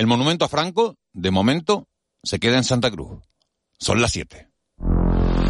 [0.00, 1.86] El monumento a Franco, de momento,
[2.22, 3.18] se queda en Santa Cruz.
[3.78, 4.48] Son las 7.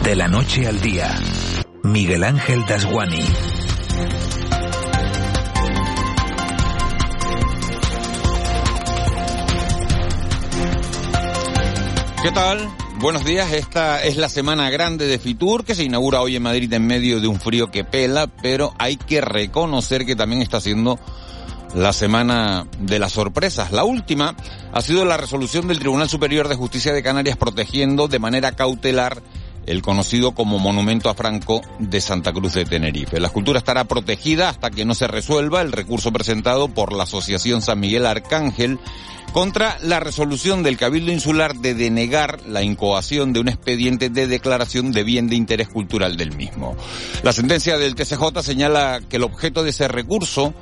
[0.02, 1.16] De la noche al día,
[1.84, 3.22] Miguel Ángel Dasguani.
[12.20, 12.68] ¿Qué tal?
[12.98, 16.72] Buenos días, esta es la semana grande de Fitur que se inaugura hoy en Madrid
[16.72, 20.98] en medio de un frío que pela, pero hay que reconocer que también está siendo
[21.74, 23.72] la semana de las sorpresas.
[23.72, 24.34] La última
[24.72, 29.22] ha sido la resolución del Tribunal Superior de Justicia de Canarias protegiendo de manera cautelar
[29.66, 33.20] el conocido como Monumento a Franco de Santa Cruz de Tenerife.
[33.20, 37.62] La escultura estará protegida hasta que no se resuelva el recurso presentado por la Asociación
[37.62, 38.78] San Miguel Arcángel
[39.32, 44.90] contra la resolución del Cabildo Insular de denegar la incoación de un expediente de declaración
[44.90, 46.76] de bien de interés cultural del mismo.
[47.22, 50.52] La sentencia del TCJ señala que el objeto de ese recurso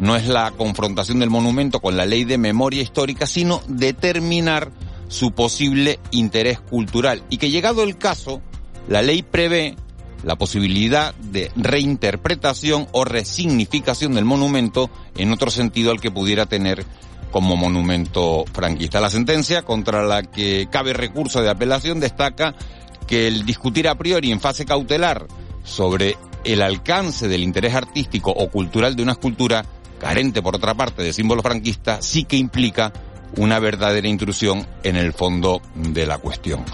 [0.00, 4.70] no es la confrontación del monumento con la ley de memoria histórica, sino determinar
[5.08, 8.42] su posible interés cultural y que llegado el caso,
[8.88, 9.76] la ley prevé
[10.24, 16.84] la posibilidad de reinterpretación o resignificación del monumento en otro sentido al que pudiera tener
[17.30, 19.00] como monumento franquista.
[19.00, 22.54] La sentencia contra la que cabe recurso de apelación destaca
[23.06, 25.26] que el discutir a priori en fase cautelar
[25.62, 29.64] sobre el alcance del interés artístico o cultural de una escultura,
[29.98, 32.92] carente por otra parte de símbolo franquista, sí que implica
[33.36, 36.64] una verdadera intrusión en el fondo de la cuestión.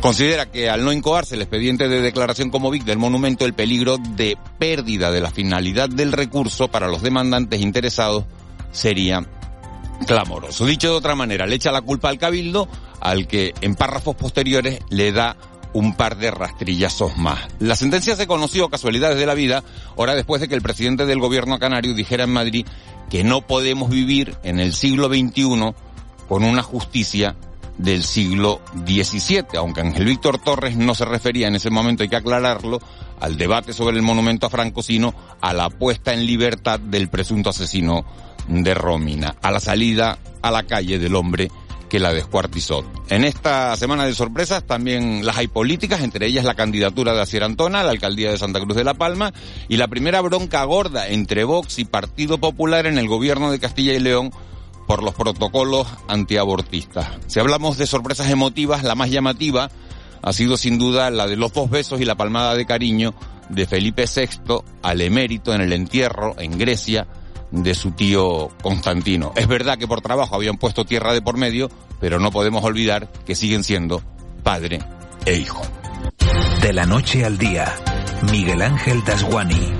[0.00, 3.96] Considera que al no incoarse el expediente de declaración como VIC del monumento, el peligro
[3.98, 8.24] de pérdida de la finalidad del recurso para los demandantes interesados
[8.72, 9.24] sería
[10.06, 10.66] clamoroso.
[10.66, 12.68] Dicho de otra manera, le echa la culpa al cabildo,
[13.00, 15.36] al que en párrafos posteriores le da
[15.72, 17.40] un par de rastrillazos más.
[17.58, 19.62] La sentencia se conoció, casualidades de la vida,
[19.96, 22.66] hora después de que el presidente del gobierno canario dijera en Madrid
[23.08, 25.74] que no podemos vivir en el siglo XXI
[26.28, 27.36] con una justicia
[27.78, 32.16] del siglo XVII, aunque Ángel Víctor Torres no se refería en ese momento, hay que
[32.16, 32.78] aclararlo,
[33.20, 37.50] al debate sobre el monumento a Franco, sino a la puesta en libertad del presunto
[37.50, 38.04] asesino
[38.48, 41.50] de Romina, a la salida a la calle del hombre
[41.90, 42.84] que la descuartizó.
[43.10, 47.42] En esta semana de sorpresas también las hay políticas, entre ellas la candidatura de Asier
[47.42, 49.34] Antona a la alcaldía de Santa Cruz de la Palma
[49.68, 53.92] y la primera bronca gorda entre Vox y Partido Popular en el gobierno de Castilla
[53.92, 54.30] y León
[54.86, 57.08] por los protocolos antiabortistas.
[57.26, 59.70] Si hablamos de sorpresas emotivas, la más llamativa
[60.22, 63.14] ha sido sin duda la de los dos besos y la palmada de cariño
[63.48, 67.06] de Felipe VI al emérito en el entierro en Grecia
[67.50, 69.32] de su tío Constantino.
[69.36, 73.10] Es verdad que por trabajo habían puesto tierra de por medio, pero no podemos olvidar
[73.26, 74.02] que siguen siendo
[74.42, 74.80] padre
[75.26, 75.62] e hijo.
[76.62, 77.74] De la noche al día,
[78.30, 79.72] Miguel Ángel Dasguani.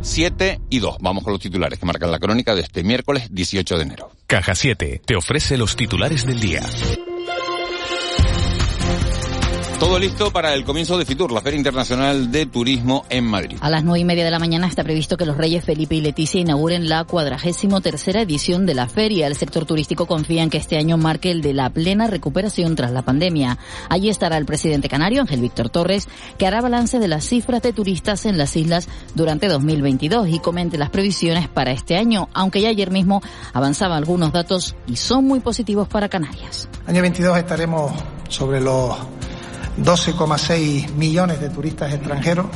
[0.00, 0.96] 7 y 2.
[1.00, 4.10] Vamos con los titulares que marcan la crónica de este miércoles 18 de enero.
[4.26, 6.62] Caja 7 te ofrece los titulares del día.
[9.82, 13.58] Todo listo para el comienzo de Fitur, la Feria Internacional de Turismo en Madrid.
[13.60, 16.00] A las nueve y media de la mañana está previsto que los reyes Felipe y
[16.00, 19.26] Leticia inauguren la cuadragésimo tercera edición de la feria.
[19.26, 22.92] El sector turístico confía en que este año marque el de la plena recuperación tras
[22.92, 23.58] la pandemia.
[23.88, 27.72] Allí estará el presidente canario, Ángel Víctor Torres, que hará balance de las cifras de
[27.72, 32.68] turistas en las islas durante 2022 y comente las previsiones para este año, aunque ya
[32.68, 33.20] ayer mismo
[33.52, 36.68] avanzaba algunos datos y son muy positivos para Canarias.
[36.86, 37.90] Año 22 estaremos
[38.28, 38.96] sobre los
[39.78, 42.46] 12,6 millones de turistas extranjeros.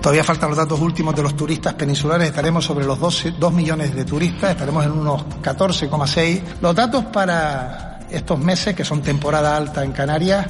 [0.00, 3.94] Todavía faltan los datos últimos de los turistas peninsulares, estaremos sobre los 12, 2 millones
[3.94, 6.42] de turistas, estaremos en unos 14,6.
[6.60, 10.46] Los datos para estos meses, que son temporada alta en Canarias,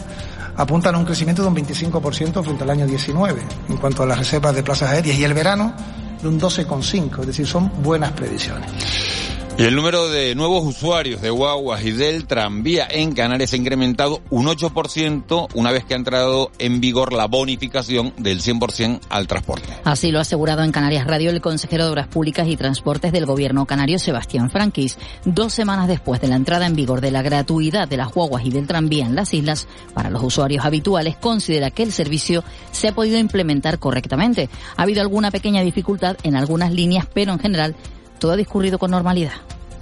[0.56, 4.18] apuntan a un crecimiento de un 25% frente al año 19 en cuanto a las
[4.18, 5.72] reservas de plazas aéreas y el verano
[6.20, 9.17] de un 12,5, es decir, son buenas previsiones.
[9.58, 14.20] Y el número de nuevos usuarios de guaguas y del tranvía en Canarias ha incrementado
[14.30, 19.66] un 8% una vez que ha entrado en vigor la bonificación del 100% al transporte.
[19.82, 23.26] Así lo ha asegurado en Canarias Radio el consejero de Obras Públicas y Transportes del
[23.26, 24.96] gobierno canario Sebastián Franquis.
[25.24, 28.50] Dos semanas después de la entrada en vigor de la gratuidad de las guaguas y
[28.50, 32.94] del tranvía en las islas, para los usuarios habituales considera que el servicio se ha
[32.94, 34.48] podido implementar correctamente.
[34.76, 37.74] Ha habido alguna pequeña dificultad en algunas líneas, pero en general
[38.18, 39.32] todo ha discurrido con normalidad.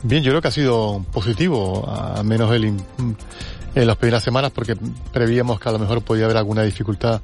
[0.02, 4.76] Bien, yo creo que ha sido positivo, al menos el, en las primeras semanas, porque
[5.12, 7.20] prevíamos que a lo mejor podía haber alguna dificultad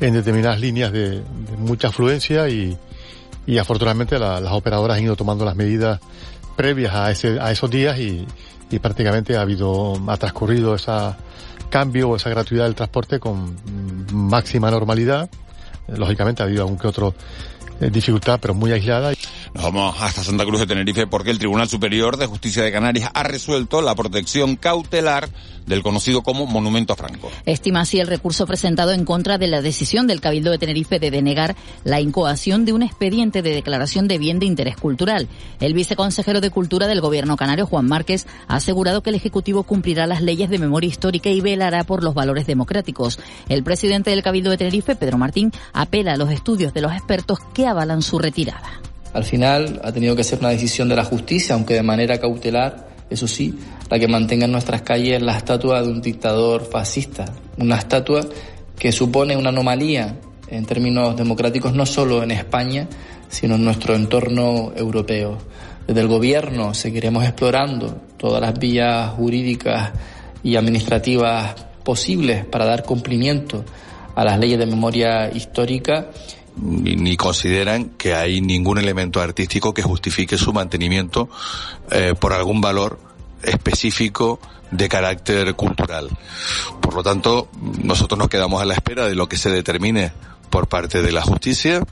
[0.00, 1.22] en determinadas líneas de,
[1.58, 2.76] mucha afluencia y,
[3.58, 6.00] afortunadamente las operadoras han ido tomando las medidas
[6.56, 8.26] previas a, ese, a esos días y,
[8.80, 10.90] prácticamente ha habido, ha transcurrido ese
[11.68, 13.56] cambio o esa gratuidad del transporte con
[14.12, 15.28] máxima normalidad.
[15.88, 17.14] Lógicamente ha habido algún que otro
[17.90, 19.12] dificultad, pero muy aislada.
[19.54, 23.10] Nos vamos hasta Santa Cruz de Tenerife porque el Tribunal Superior de Justicia de Canarias
[23.12, 25.28] ha resuelto la protección cautelar
[25.66, 27.30] del conocido como Monumento a Franco.
[27.46, 31.10] Estima así el recurso presentado en contra de la decisión del Cabildo de Tenerife de
[31.10, 35.28] denegar la incoación de un expediente de declaración de bien de interés cultural.
[35.60, 40.06] El viceconsejero de Cultura del Gobierno canario, Juan Márquez, ha asegurado que el Ejecutivo cumplirá
[40.06, 43.18] las leyes de memoria histórica y velará por los valores democráticos.
[43.48, 47.38] El presidente del Cabildo de Tenerife, Pedro Martín, apela a los estudios de los expertos
[47.54, 48.80] que avalan su retirada.
[49.12, 52.88] Al final ha tenido que ser una decisión de la justicia, aunque de manera cautelar,
[53.10, 53.58] eso sí,
[53.90, 57.26] la que mantenga en nuestras calles la estatua de un dictador fascista,
[57.58, 58.22] una estatua
[58.78, 60.16] que supone una anomalía
[60.48, 62.88] en términos democráticos no solo en España,
[63.28, 65.38] sino en nuestro entorno europeo.
[65.86, 69.92] Desde el Gobierno seguiremos explorando todas las vías jurídicas
[70.42, 71.54] y administrativas
[71.84, 73.64] posibles para dar cumplimiento
[74.14, 76.08] a las leyes de memoria histórica
[76.56, 81.28] ni, consideran que hay ningún elemento artístico que justifique su mantenimiento
[81.90, 82.98] eh, por algún valor
[83.42, 84.40] específico
[84.70, 86.08] de carácter cultural.
[86.80, 87.48] Por lo tanto,
[87.82, 90.12] nosotros nos quedamos a la espera de lo que se determine
[90.52, 91.82] por parte de la justicia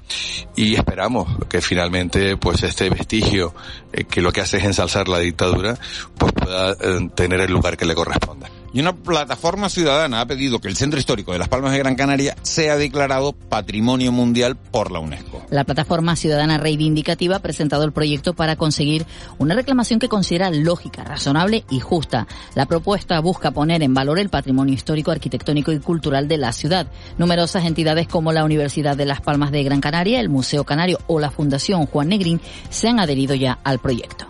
[0.55, 3.55] y esperamos que finalmente pues este vestigio
[3.91, 5.79] eh, que lo que hace es ensalzar la dictadura
[6.19, 8.51] pues pueda eh, tener el lugar que le corresponda.
[8.73, 11.97] Y una plataforma ciudadana ha pedido que el Centro Histórico de las Palmas de Gran
[11.97, 15.43] Canaria sea declarado Patrimonio Mundial por la UNESCO.
[15.51, 19.07] La plataforma ciudadana reivindicativa ha presentado el proyecto para conseguir
[19.39, 22.29] una reclamación que considera lógica, razonable y justa.
[22.55, 26.87] La propuesta busca poner en valor el patrimonio histórico, arquitectónico y cultural de la ciudad.
[27.19, 31.21] Numerosas entidades como la Universidad de Las Palmas de Gran Canaria, el Museo Canario o
[31.21, 34.27] la Fundación Juan Negrín se han adherido ya al proyecto.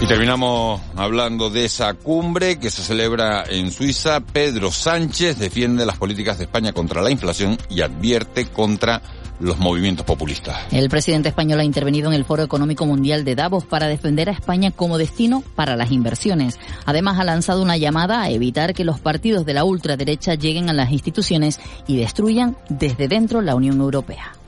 [0.00, 4.20] Y terminamos hablando de esa cumbre que se celebra en Suiza.
[4.20, 9.02] Pedro Sánchez defiende las políticas de España contra la inflación y advierte contra
[9.40, 10.56] los movimientos populistas.
[10.70, 14.32] El presidente español ha intervenido en el Foro Económico Mundial de Davos para defender a
[14.32, 16.58] España como destino para las inversiones.
[16.84, 20.74] Además, ha lanzado una llamada a evitar que los partidos de la ultraderecha lleguen a
[20.74, 24.39] las instituciones y destruyan desde dentro la Unión Europea.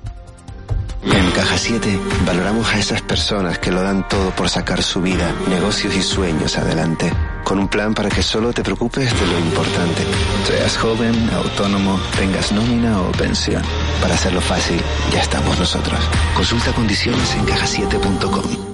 [1.04, 5.34] En Caja 7 valoramos a esas personas que lo dan todo por sacar su vida,
[5.48, 7.12] negocios y sueños adelante.
[7.44, 10.02] Con un plan para que solo te preocupes de lo importante.
[10.46, 13.62] Seas joven, autónomo, tengas nómina o pensión.
[14.00, 14.80] Para hacerlo fácil,
[15.12, 15.98] ya estamos nosotros.
[16.36, 18.72] Consulta condiciones en cajasiete.com.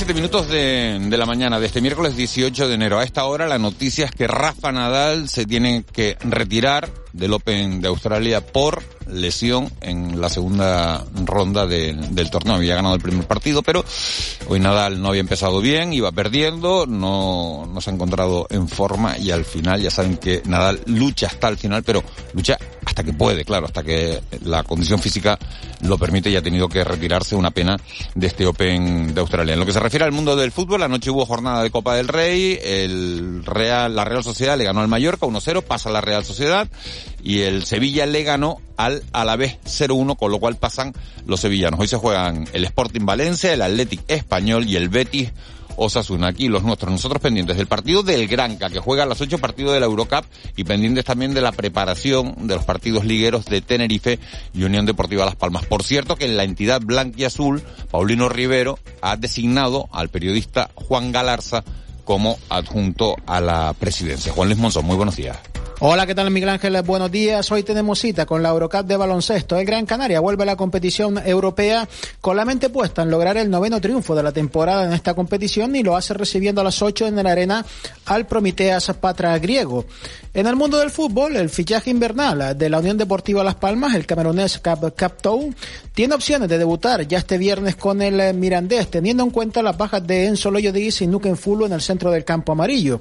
[0.00, 2.98] 7 y 7 minutos de, de, la mañana de este miércoles 18 de enero.
[2.98, 7.80] A esta hora la noticia es que Rafa Nadal se tiene que retirar del Open
[7.80, 12.56] de Australia por lesión en la segunda ronda del torneo.
[12.56, 13.84] Había ganado el primer partido, pero
[14.48, 19.18] hoy Nadal no había empezado bien, iba perdiendo, no, no se ha encontrado en forma
[19.18, 22.02] y al final ya saben que Nadal lucha hasta el final, pero
[22.34, 25.38] lucha hasta que puede, claro, hasta que la condición física
[25.82, 27.76] lo permite y ha tenido que retirarse una pena
[28.14, 29.54] de este Open de Australia.
[29.54, 32.08] En lo que se refiere al mundo del fútbol, anoche hubo jornada de Copa del
[32.08, 36.68] Rey, el Real, la Real Sociedad le ganó al Mallorca 1-0, pasa la Real Sociedad
[37.22, 40.94] y el Sevilla le ganó al Alavés 0-1, con lo cual pasan
[41.26, 41.80] los sevillanos.
[41.80, 45.32] Hoy se juegan el Sporting Valencia, el Athletic Español y el Betis
[45.76, 46.28] Osasuna.
[46.28, 49.80] Aquí los nuestros, nosotros pendientes del partido del Granca, que juega los ocho partidos de
[49.80, 50.24] la Eurocup
[50.56, 54.18] y pendientes también de la preparación de los partidos ligueros de Tenerife
[54.52, 55.66] y Unión Deportiva Las Palmas.
[55.66, 60.70] Por cierto que en la entidad blanca y azul, Paulino Rivero ha designado al periodista
[60.74, 61.64] Juan Galarza
[62.04, 64.32] como adjunto a la presidencia.
[64.32, 65.38] Juan Luis Monzón, muy buenos días.
[65.82, 66.82] Hola, ¿qué tal Miguel Ángel?
[66.82, 67.50] Buenos días.
[67.50, 69.56] Hoy tenemos cita con la Eurocup de baloncesto.
[69.56, 71.88] El Gran Canaria vuelve a la competición europea
[72.20, 75.74] con la mente puesta en lograr el noveno triunfo de la temporada en esta competición
[75.74, 77.64] y lo hace recibiendo a las 8 en la arena
[78.04, 79.86] al Prometeas Patra griego.
[80.34, 84.04] En el mundo del fútbol, el fichaje invernal de la Unión Deportiva Las Palmas, el
[84.04, 85.50] camerunés Cap Captou,
[85.94, 90.06] tiene opciones de debutar ya este viernes con el Mirandés, teniendo en cuenta las bajas
[90.06, 93.00] de Enzo Loyo y Nuken Fulo en el centro del campo amarillo.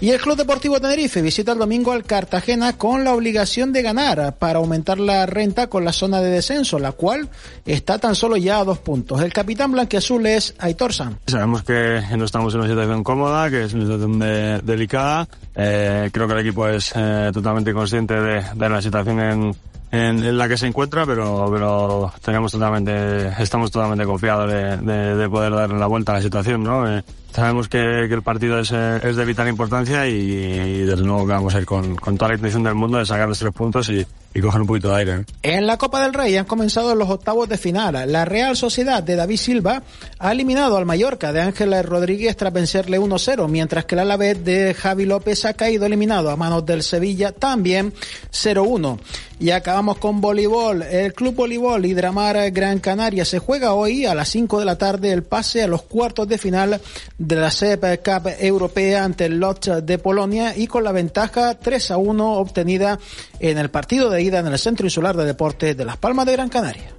[0.00, 4.36] Y el Club Deportivo Tenerife visita el domingo al Cartagena con la obligación de ganar
[4.38, 7.28] para aumentar la renta con la zona de descenso, la cual
[7.66, 9.20] está tan solo ya a dos puntos.
[9.20, 11.18] El capitán blanquiazul es Aitor San.
[11.26, 14.18] Sabemos que no estamos en una situación cómoda, que es una situación
[14.64, 15.28] delicada.
[15.54, 19.56] Eh, creo que el equipo es eh, totalmente consciente de, de la situación en,
[19.90, 25.28] en, la que se encuentra, pero, pero tenemos totalmente, estamos totalmente confiados de, de, de
[25.28, 26.88] poder darle la vuelta a la situación, ¿no?
[26.90, 27.02] Eh,
[27.32, 31.32] Sabemos que, que, el partido es, es, de vital importancia y, y, desde luego que
[31.34, 33.88] vamos a ir con, con, toda la intención del mundo de sacar los tres puntos
[33.90, 34.04] y,
[34.34, 35.12] y coger un poquito de aire.
[35.12, 35.24] ¿eh?
[35.42, 38.10] En la Copa del Rey han comenzado los octavos de final.
[38.10, 39.82] La Real Sociedad de David Silva
[40.18, 44.74] ha eliminado al Mallorca de Ángel Rodríguez tras vencerle 1-0, mientras que el Alavés de
[44.74, 47.92] Javi López ha caído eliminado a manos del Sevilla también
[48.32, 48.98] 0-1.
[49.40, 50.82] Y acabamos con voleibol.
[50.82, 55.12] El Club Voleibol Hidramar Gran Canaria se juega hoy a las 5 de la tarde
[55.12, 56.80] el pase a los cuartos de final
[57.18, 61.92] de la CEP Cup Europea ante el Lodz de Polonia y con la ventaja 3
[61.92, 62.98] a 1 obtenida
[63.38, 66.32] en el partido de ida en el Centro Insular de Deportes de Las Palmas de
[66.32, 66.97] Gran Canaria.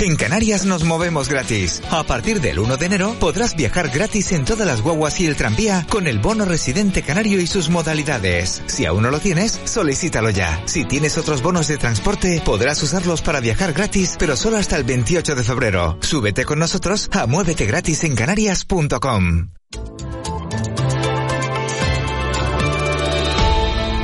[0.00, 1.82] En Canarias nos movemos gratis.
[1.90, 5.36] A partir del 1 de enero podrás viajar gratis en todas las guaguas y el
[5.36, 8.62] tranvía con el bono residente canario y sus modalidades.
[8.64, 10.62] Si aún no lo tienes, solicítalo ya.
[10.64, 14.84] Si tienes otros bonos de transporte, podrás usarlos para viajar gratis, pero solo hasta el
[14.84, 15.98] 28 de febrero.
[16.00, 19.50] Súbete con nosotros a muévete gratis en canarias.com.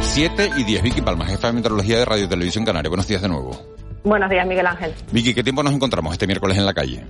[0.02, 0.82] 7 y 10.
[0.82, 2.90] Vicky Palma, jefa de meteorología de Radio Televisión Canaria.
[2.90, 3.75] Buenos días de nuevo.
[4.06, 4.94] Buenos días, Miguel Ángel.
[5.10, 7.04] Vicky, ¿qué tiempo nos encontramos este miércoles en la calle?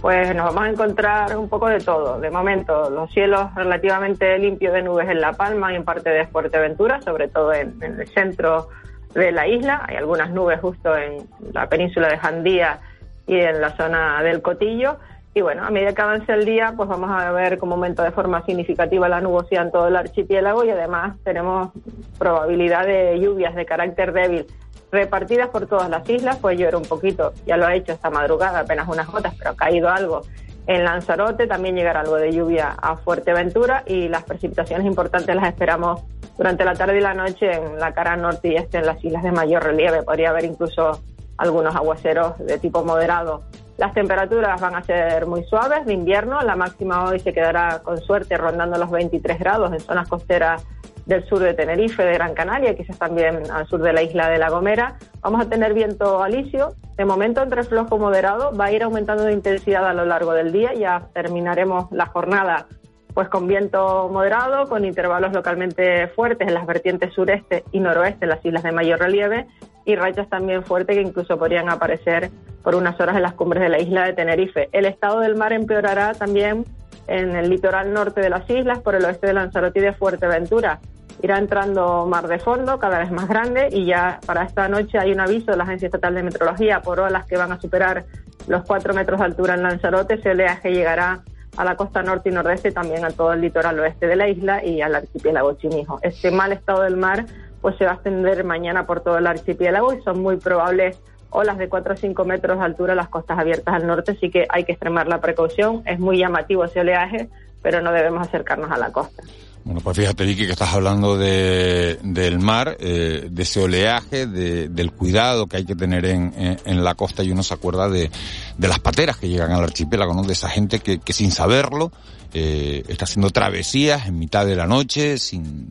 [0.00, 2.18] Pues nos vamos a encontrar un poco de todo.
[2.18, 6.26] De momento, los cielos relativamente limpios de nubes en La Palma y en parte de
[6.26, 8.70] Fuerteventura, sobre todo en, en, el centro
[9.12, 9.84] de la isla.
[9.86, 12.80] Hay algunas nubes justo en la península de Jandía
[13.26, 14.96] y en la zona del Cotillo.
[15.34, 18.12] Y bueno, a medida que avance el día, pues vamos a ver cómo aumenta de
[18.12, 21.70] forma significativa la nubosidad en todo el archipiélago y además tenemos
[22.18, 24.46] probabilidad de lluvias de carácter débil
[24.90, 28.60] repartidas por todas las islas, pues llover un poquito, ya lo ha hecho esta madrugada,
[28.60, 30.22] apenas unas gotas, pero ha caído algo.
[30.66, 36.02] En Lanzarote, también llegará algo de lluvia a Fuerteventura y las precipitaciones importantes las esperamos
[36.36, 39.22] durante la tarde y la noche en la cara norte y este, en las islas
[39.22, 41.00] de mayor relieve, podría haber incluso
[41.38, 43.42] algunos aguaceros de tipo moderado.
[43.78, 47.96] Las temperaturas van a ser muy suaves de invierno, la máxima hoy se quedará con
[47.98, 50.66] suerte rondando los 23 grados en zonas costeras
[51.08, 54.38] del sur de Tenerife, de Gran Canaria, quizás también al sur de la isla de
[54.38, 54.98] La Gomera.
[55.22, 59.32] Vamos a tener viento alisio, de momento entre flojo moderado, va a ir aumentando de
[59.32, 62.66] intensidad a lo largo del día, ya terminaremos la jornada
[63.14, 68.28] pues con viento moderado, con intervalos localmente fuertes en las vertientes sureste y noroeste, en
[68.28, 69.46] las islas de mayor relieve,
[69.86, 72.30] y rachas también fuertes que incluso podrían aparecer
[72.62, 74.68] por unas horas en las cumbres de la isla de Tenerife.
[74.72, 76.66] El estado del mar empeorará también
[77.06, 80.78] en el litoral norte de las islas, por el oeste de Lanzarote y de Fuerteventura
[81.22, 85.12] irá entrando mar de fondo cada vez más grande y ya para esta noche hay
[85.12, 88.04] un aviso de la Agencia Estatal de Meteorología por olas que van a superar
[88.46, 90.14] los 4 metros de altura en Lanzarote.
[90.14, 91.20] Ese oleaje llegará
[91.56, 94.64] a la costa norte y nordeste, también a todo el litoral oeste de la isla
[94.64, 95.98] y al archipiélago Chimijo.
[96.02, 97.26] Este mal estado del mar
[97.60, 101.58] pues se va a extender mañana por todo el archipiélago y son muy probables olas
[101.58, 104.46] de 4 o 5 metros de altura en las costas abiertas al norte, así que
[104.48, 105.82] hay que extremar la precaución.
[105.84, 107.28] Es muy llamativo ese oleaje,
[107.60, 109.22] pero no debemos acercarnos a la costa.
[109.68, 114.70] Bueno, pues fíjate, Vicky, que estás hablando de, del mar, eh, de ese oleaje, de,
[114.70, 116.32] del cuidado que hay que tener en,
[116.64, 118.10] en, la costa y uno se acuerda de,
[118.56, 120.22] de, las pateras que llegan al archipiélago, ¿no?
[120.22, 121.92] De esa gente que, que sin saberlo
[122.32, 125.68] eh, está haciendo travesías en mitad de la noche, sin,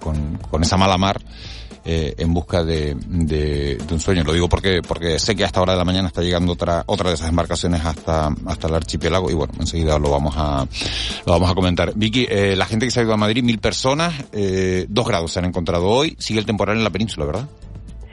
[0.00, 1.20] con, con esa mala mar
[1.86, 4.24] eh, en busca de, de, un sueño.
[4.24, 7.10] Lo digo porque, porque sé que hasta hora de la mañana está llegando otra, otra
[7.10, 10.66] de esas embarcaciones hasta, hasta el archipiélago y bueno, enseguida lo vamos a,
[11.26, 11.92] lo vamos a comentar.
[11.94, 15.32] Vicky, eh, la gente que se ha ido a Madrid, mil personas, eh, dos grados
[15.32, 17.48] se han encontrado hoy, sigue el temporal en la península, ¿verdad?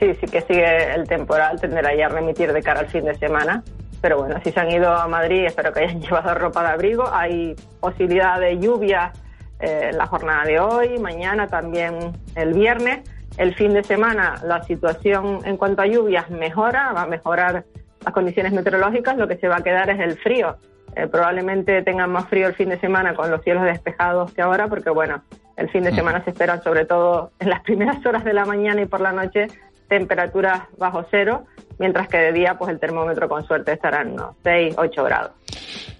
[0.02, 3.16] Sí, sí que sigue el temporal, tendrá ya a remitir de cara al fin de
[3.16, 3.64] semana.
[4.02, 7.10] Pero bueno, si se han ido a Madrid, espero que hayan llevado ropa de abrigo.
[7.10, 9.14] Hay posibilidad de lluvia
[9.62, 11.94] en la jornada de hoy, mañana también
[12.36, 13.02] el viernes
[13.42, 17.66] el fin de semana la situación en cuanto a lluvias mejora, va a mejorar
[18.06, 20.58] las condiciones meteorológicas, lo que se va a quedar es el frío.
[20.96, 24.68] Eh, probablemente tengan más frío el fin de semana con los cielos despejados que ahora,
[24.68, 25.24] porque bueno,
[25.58, 28.80] el fin de semana se esperan sobre todo en las primeras horas de la mañana
[28.80, 29.48] y por la noche
[29.90, 31.46] temperaturas bajo cero,
[31.82, 35.32] mientras que de día pues el termómetro con suerte estará en unos 6, 8 grados.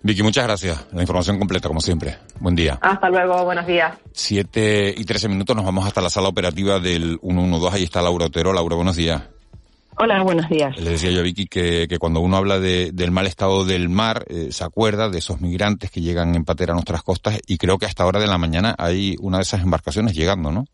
[0.04, 0.88] Vicky, muchas gracias.
[0.94, 2.18] La información completa, como siempre.
[2.40, 2.78] Buen día.
[2.82, 3.98] Hasta luego, buenos días.
[4.14, 7.76] 7 y 13 minutos, nos vamos hasta la sala operativa del 112.
[7.76, 8.54] Ahí está Laura Otero.
[8.54, 9.24] Laura, buenos días.
[9.98, 10.80] Hola, buenos días.
[10.80, 13.90] Le decía yo a Vicky que, que cuando uno habla de, del mal estado del
[13.90, 17.58] mar, eh, se acuerda de esos migrantes que llegan en patera a nuestras costas y
[17.58, 20.66] creo que hasta ahora de la mañana hay una de esas embarcaciones llegando, ¿no?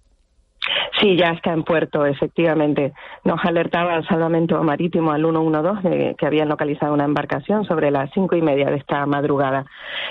[1.00, 2.94] Sí, ya está en puerto, efectivamente.
[3.24, 8.10] Nos alertaba el salvamento marítimo al 112 de que habían localizado una embarcación sobre las
[8.14, 9.66] cinco y media de esta madrugada.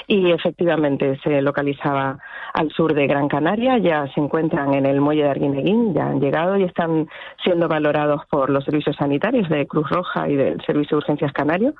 [0.06, 2.18] Y efectivamente se localizaba
[2.54, 6.20] al sur de Gran Canaria, ya se encuentran en el muelle de Arguineguín, ya han
[6.20, 7.08] llegado y están
[7.42, 11.74] siendo valorados por los servicios sanitarios de Cruz Roja y del Servicio de Urgencias Canario.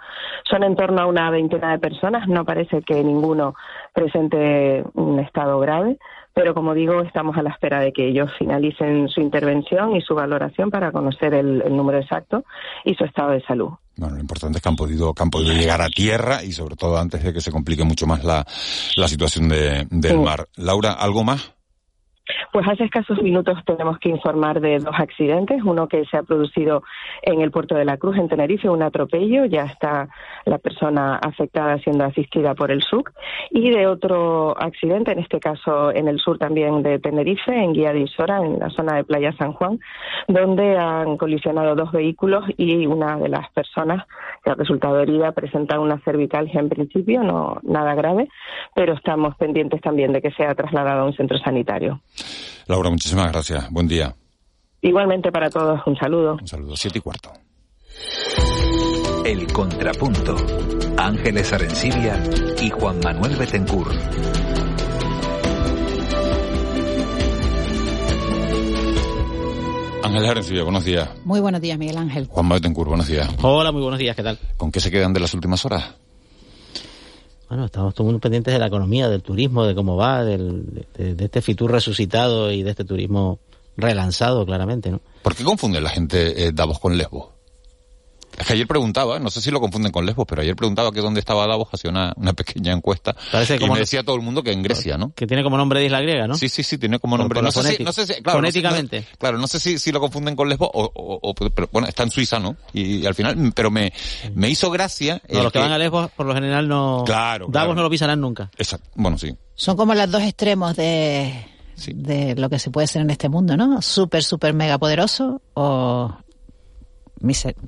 [0.45, 3.55] Son en torno a una veintena de personas, no parece que ninguno
[3.95, 5.97] presente un estado grave
[6.37, 10.15] pero como digo, estamos a la espera de que ellos finalicen su intervención y su
[10.15, 12.45] valoración para conocer el, el número exacto
[12.85, 13.71] y su estado de salud.
[13.97, 16.77] Bueno, lo importante es que han podido, que han podido llegar a tierra y sobre
[16.77, 18.45] todo antes de que se complique mucho más la,
[18.97, 20.19] la situación de, del sí.
[20.19, 20.47] mar.
[20.57, 21.56] Laura, ¿algo más?
[22.53, 26.83] Pues hace escasos minutos tenemos que informar de dos accidentes, uno que se ha producido
[27.23, 30.09] en el puerto de la Cruz, en Tenerife, un atropello, ya está
[30.45, 33.13] la persona afectada siendo asistida por el SUC,
[33.51, 37.93] y de otro accidente, en este caso en el sur también de Tenerife, en Guía
[37.93, 39.79] de Isora, en la zona de Playa San Juan,
[40.29, 44.07] donde han colisionado dos vehículos y una de las personas
[44.43, 48.29] que ha resultado herida presenta una cervicalgia en principio, no nada grave,
[48.75, 52.01] pero estamos pendientes también de que sea trasladado a un centro sanitario.
[52.67, 53.71] Laura, muchísimas gracias.
[53.71, 54.15] Buen día.
[54.83, 56.37] Igualmente para todos, un saludo.
[56.41, 57.33] Un saludo, siete y cuarto.
[59.25, 60.37] El Contrapunto.
[60.97, 62.23] Ángeles Arencibia
[62.63, 63.89] y Juan Manuel Betencur.
[70.03, 71.09] Ángeles Arencibia, buenos días.
[71.25, 72.27] Muy buenos días, Miguel Ángel.
[72.29, 73.29] Juan Manuel Betencur, buenos días.
[73.43, 74.39] Hola, muy buenos días, ¿qué tal?
[74.57, 75.97] ¿Con qué se quedan de las últimas horas?
[77.49, 81.15] Bueno, estamos todos muy pendientes de la economía, del turismo, de cómo va, del, de,
[81.15, 83.39] de, este Fitur resucitado y de este turismo
[83.77, 85.01] relanzado, claramente, ¿no?
[85.23, 87.36] ¿Por qué confunde la gente eh, Davos con Lesbos?
[88.39, 91.01] Es que ayer preguntaba, no sé si lo confunden con Lesbos, pero ayer preguntaba que
[91.01, 93.17] dónde estaba Davos, hacía una, una pequeña encuesta.
[93.33, 95.13] Parece y como me decía todo el mundo que en Grecia, ¿no?
[95.15, 96.35] Que tiene como nombre de isla griega, ¿no?
[96.35, 97.37] Sí, sí, sí, tiene como nombre.
[97.37, 98.97] Por no, sé si, no sé si, claro, Fonéticamente.
[99.01, 101.35] No sé, no- claro, no sé si, si lo confunden con Lesbos o, o- o-
[101.35, 102.57] pero bueno, está en Suiza, ¿no?
[102.73, 103.93] Y, y al final, pero me,
[104.35, 105.21] me hizo gracia.
[105.31, 107.05] No, los que van a Lesbos, por lo general, no...
[107.07, 107.75] Claro, Davos claro.
[107.75, 108.51] no lo pisarán nunca.
[108.59, 108.89] Exacto.
[108.95, 109.35] Bueno, sí.
[109.55, 111.47] Son como los dos extremos de,
[111.87, 113.81] de lo que se puede ser en este mundo, ¿no?
[113.81, 116.15] Súper, súper mega poderoso o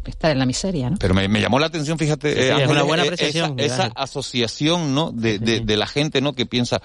[0.07, 0.97] estar en la miseria, ¿no?
[0.99, 3.07] Pero me, me llamó la atención, fíjate, Sí, sí, eh, es Ángeles, una buena eh,
[3.07, 5.11] apreciación, Esa, asociación, ¿no?
[5.13, 6.33] De, de, de la gente, ¿no?
[6.35, 6.81] Que piensa.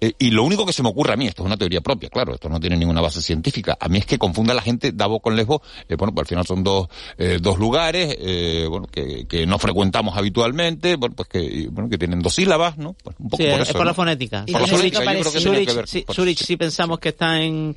[0.00, 2.08] eh, y lo único que se me ocurre a mí, esto es una teoría propia,
[2.10, 4.92] claro, esto no tiene ninguna base científica, a mí es que confunda a la gente
[4.92, 8.86] Davos con Lesbos, eh, bueno, pues al final son dos, eh, dos lugares, eh, bueno,
[8.86, 12.94] que, que no frecuentamos habitualmente, bueno, pues que, y, bueno, que tienen dos sílabas, ¿no?
[13.02, 13.78] Pues un poco Sí, por es eso.
[13.78, 14.44] por la fonética.
[14.50, 17.74] Por la fonética, yo creo que Zurich, sí, por- Zurich sí pensamos que está en,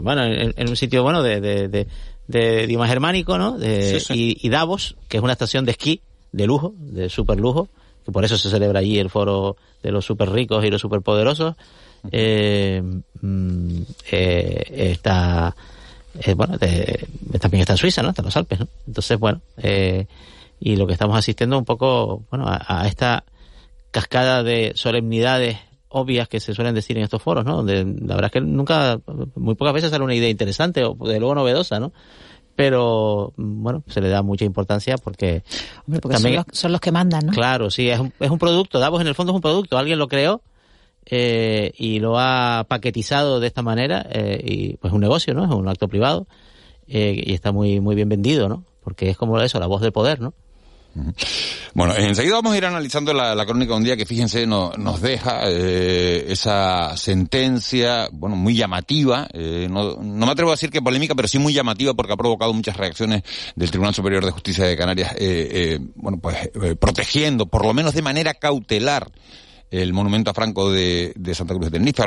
[0.00, 1.86] bueno, en, en un sitio, bueno, de, de, de,
[2.30, 3.58] de idioma germánico, ¿no?
[3.58, 4.36] De- Sí, sí.
[4.40, 6.00] Y, y Davos, que es una estación de esquí,
[6.32, 7.68] de lujo, de super lujo,
[8.04, 11.00] que por eso se celebra allí el foro de los super ricos y los super
[11.00, 11.54] poderosos.
[12.12, 12.82] Eh,
[13.20, 15.54] mm, eh, está,
[16.22, 17.06] eh, bueno, de-
[17.40, 18.10] también está en Suiza, ¿no?
[18.10, 18.68] Está en los Alpes, ¿no?
[18.86, 20.06] Entonces, bueno, eh,
[20.60, 23.24] y lo que estamos asistiendo un poco, bueno, a, a esta
[23.90, 25.58] cascada de solemnidades
[25.90, 27.56] obvias que se suelen decir en estos foros, ¿no?
[27.56, 28.98] Donde la verdad es que nunca,
[29.34, 31.92] muy pocas veces sale una idea interesante o de luego novedosa, ¿no?
[32.56, 35.42] Pero, bueno, se le da mucha importancia porque...
[35.86, 37.32] Hombre, porque son los, son los que mandan, ¿no?
[37.32, 38.78] Claro, sí, es un, es un producto.
[38.78, 39.78] Davos en el fondo es un producto.
[39.78, 40.42] Alguien lo creó
[41.06, 45.44] eh, y lo ha paquetizado de esta manera eh, y pues es un negocio, ¿no?
[45.44, 46.26] Es un acto privado
[46.86, 48.64] eh, y está muy muy bien vendido, ¿no?
[48.84, 50.34] Porque es como eso, la voz del poder, ¿no?
[51.74, 55.00] Bueno, enseguida vamos a ir analizando la, crónica de un día que, fíjense, no- nos
[55.00, 59.28] deja eh, esa sentencia, bueno, muy llamativa.
[59.32, 62.16] eh, no, no me atrevo a decir que polémica, pero sí muy llamativa porque ha
[62.16, 63.22] provocado muchas reacciones
[63.54, 66.50] del Tribunal Superior de Justicia de Canarias, eh, bueno, pues
[66.80, 69.10] protegiendo, por lo menos de manera cautelar,
[69.70, 72.02] el monumento a Franco de, de Santa Cruz de Tenerife,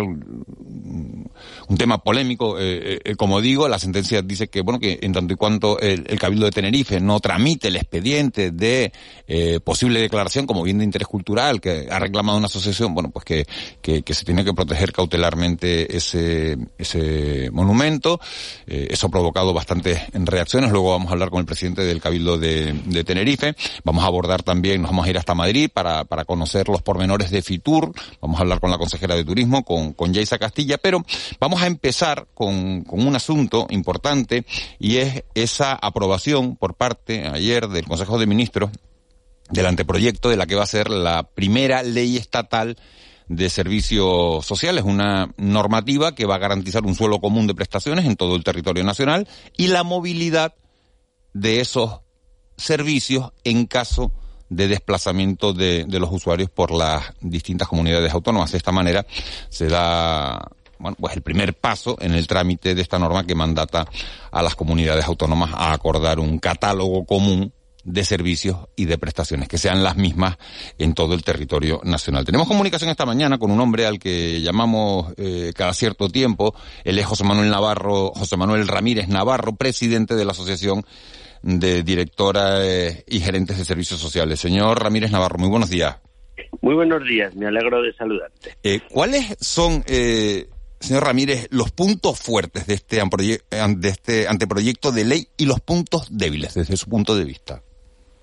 [1.67, 5.33] un tema polémico, eh, eh, como digo, la sentencia dice que, bueno, que en tanto
[5.33, 8.91] y cuanto el, Cabildo de Tenerife no tramite el expediente de
[9.27, 13.25] eh, posible declaración como bien de interés cultural que ha reclamado una asociación, bueno, pues
[13.25, 13.45] que,
[13.81, 18.19] que, que se tiene que proteger cautelarmente ese, ese monumento.
[18.67, 20.71] Eh, eso ha provocado bastantes reacciones.
[20.71, 23.55] Luego vamos a hablar con el presidente del Cabildo de, de Tenerife.
[23.83, 27.31] Vamos a abordar también, nos vamos a ir hasta Madrid para, para conocer los pormenores
[27.31, 27.91] de Fitur.
[28.21, 31.03] Vamos a hablar con la consejera de Turismo, con, con Yaisa Castilla, pero
[31.39, 34.45] vamos a empezar con, con un asunto importante
[34.79, 38.69] y es esa aprobación por parte ayer del Consejo de Ministros
[39.49, 42.77] del anteproyecto de la que va a ser la primera ley estatal
[43.27, 48.15] de servicios sociales, una normativa que va a garantizar un suelo común de prestaciones en
[48.15, 50.55] todo el territorio nacional y la movilidad
[51.33, 52.01] de esos
[52.57, 54.11] servicios en caso
[54.49, 58.51] de desplazamiento de, de los usuarios por las distintas comunidades autónomas.
[58.51, 59.05] De esta manera
[59.49, 60.51] se da
[60.83, 63.87] bueno, pues el primer paso en el trámite de esta norma que mandata
[64.31, 67.53] a las comunidades autónomas a acordar un catálogo común
[67.85, 70.35] de servicios y de prestaciones que sean las mismas
[70.77, 72.25] en todo el territorio nacional.
[72.25, 76.99] Tenemos comunicación esta mañana con un hombre al que llamamos eh, cada cierto tiempo, él
[76.99, 80.83] es José Manuel Navarro, José Manuel Ramírez Navarro, presidente de la Asociación
[81.43, 84.41] de Directoras eh, y Gerentes de Servicios Sociales.
[84.41, 85.97] Señor Ramírez Navarro, muy buenos días.
[86.61, 88.55] Muy buenos días, me alegro de saludarte.
[88.63, 90.47] Eh, ¿Cuáles son, eh,
[90.83, 96.15] señor Ramírez, los puntos fuertes de este, de este anteproyecto de ley y los puntos
[96.15, 97.61] débiles desde su punto de vista?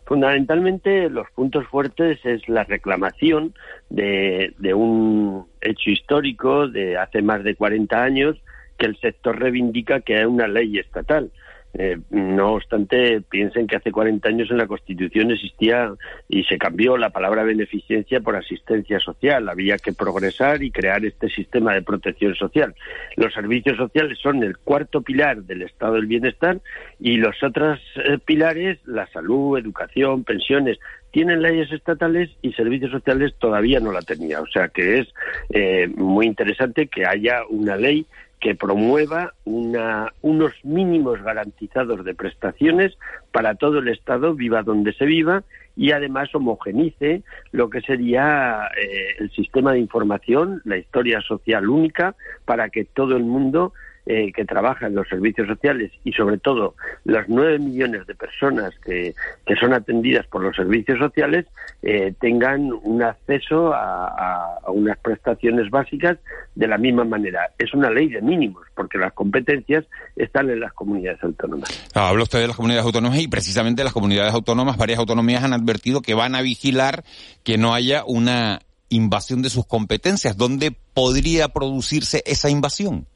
[0.04, 3.54] Fundamentalmente los puntos fuertes es la reclamación
[3.88, 8.36] de, de un hecho histórico de hace más de 40 años
[8.76, 11.30] que el sector reivindica que hay una ley estatal.
[11.74, 15.92] Eh, no obstante, piensen que hace 40 años en la Constitución existía
[16.28, 19.48] y se cambió la palabra beneficencia por asistencia social.
[19.48, 22.74] Había que progresar y crear este sistema de protección social.
[23.16, 26.60] Los servicios sociales son el cuarto pilar del estado del bienestar
[26.98, 30.78] y los otros eh, pilares, la salud, educación, pensiones,
[31.12, 34.40] tienen leyes estatales y servicios sociales todavía no la tenía.
[34.40, 35.08] O sea que es
[35.50, 38.06] eh, muy interesante que haya una ley
[38.40, 42.96] que promueva una, unos mínimos garantizados de prestaciones
[43.32, 45.44] para todo el Estado, viva donde se viva,
[45.76, 47.22] y además homogenice
[47.52, 53.16] lo que sería eh, el sistema de información, la historia social única, para que todo
[53.16, 53.72] el mundo
[54.12, 58.74] eh, que trabaja en los servicios sociales y sobre todo las nueve millones de personas
[58.84, 59.14] que,
[59.46, 61.46] que son atendidas por los servicios sociales
[61.80, 66.18] eh, tengan un acceso a, a, unas prestaciones básicas
[66.56, 67.52] de la misma manera.
[67.56, 69.84] Es una ley de mínimos porque las competencias
[70.16, 71.70] están en las comunidades autónomas.
[71.94, 75.52] Ah, habla usted de las comunidades autónomas y precisamente las comunidades autónomas, varias autonomías han
[75.52, 77.04] advertido que van a vigilar
[77.44, 80.36] que no haya una invasión de sus competencias.
[80.36, 83.06] ¿Dónde podría producirse esa invasión?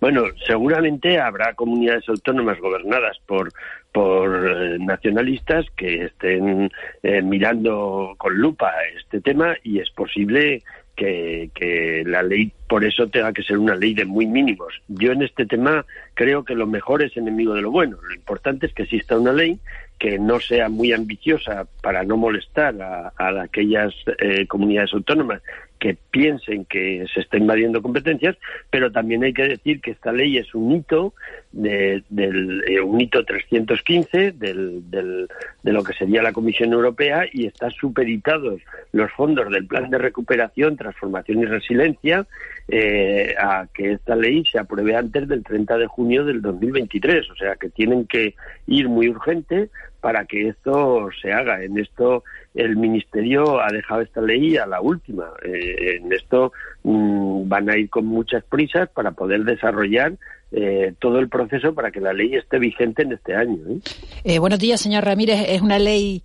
[0.00, 3.50] Bueno, seguramente habrá comunidades autónomas gobernadas por
[3.96, 6.70] por eh, nacionalistas que estén
[7.02, 10.62] eh, mirando con lupa este tema y es posible
[10.94, 14.74] que, que, la ley por eso tenga que ser una ley de muy mínimos.
[14.88, 17.96] Yo en este tema creo que lo mejor es enemigo de lo bueno.
[18.06, 19.58] Lo importante es que exista una ley
[19.98, 25.40] que no sea muy ambiciosa para no molestar a, a aquellas eh, comunidades autónomas
[25.78, 28.36] que piensen que se está invadiendo competencias,
[28.70, 31.14] pero también hay que decir que esta ley es un hito
[31.52, 35.28] de, del eh, un hito 315 del, del,
[35.62, 38.60] de lo que sería la Comisión Europea y está superitados
[38.92, 42.26] los fondos del Plan de Recuperación, Transformación y Resiliencia
[42.68, 47.36] eh, a que esta ley se apruebe antes del 30 de junio del 2023, o
[47.36, 48.34] sea que tienen que
[48.66, 49.70] ir muy urgente
[50.06, 51.64] para que esto se haga.
[51.64, 52.22] En esto
[52.54, 55.32] el Ministerio ha dejado esta ley a la última.
[55.44, 56.52] Eh, en esto
[56.84, 60.12] mmm, van a ir con muchas prisas para poder desarrollar
[60.52, 63.58] eh, todo el proceso para que la ley esté vigente en este año.
[63.68, 63.80] ¿eh?
[64.22, 65.44] Eh, buenos días, señor Ramírez.
[65.48, 66.22] Es una ley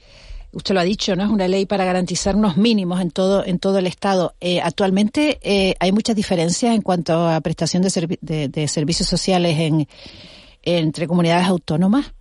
[0.53, 1.23] usted lo ha dicho, ¿no?
[1.23, 4.35] Es una ley para garantizar unos mínimos en todo, en todo el Estado.
[4.63, 9.57] Actualmente eh, hay muchas diferencias en cuanto a prestación de, servi de, de servicios sociales
[9.57, 9.87] en,
[10.61, 12.13] entre comunidades autónomas.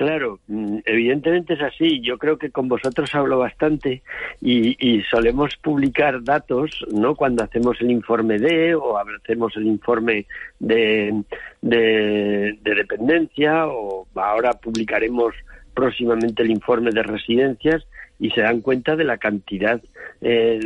[0.00, 2.00] Claro, mm, evidentemente es así.
[2.00, 4.02] Yo creo que con vosotros hablo bastante
[4.40, 7.14] y, solemos publicar datos, ¿no?
[7.14, 10.24] Cuando hacemos el informe de o hacemos el informe
[10.58, 11.22] de,
[11.60, 15.34] de dependencia o ahora publicaremos
[15.74, 17.84] próximamente el informe de residencias
[18.20, 19.80] y se dan cuenta de la cantidad
[20.20, 20.60] eh,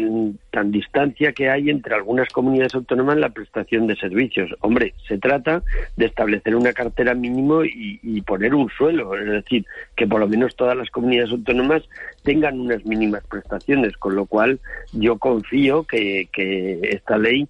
[0.50, 4.50] tan distancia que hay entre algunas comunidades autónomas en la prestación de servicios.
[4.60, 5.62] Hombre, se trata
[5.96, 9.64] de establecer una cartera mínimo y, y, poner un suelo, es decir,
[9.96, 11.82] que por lo menos todas las comunidades autónomas
[12.24, 14.58] tengan unas mínimas prestaciones, con lo cual
[14.92, 17.46] yo confío que, que esta ley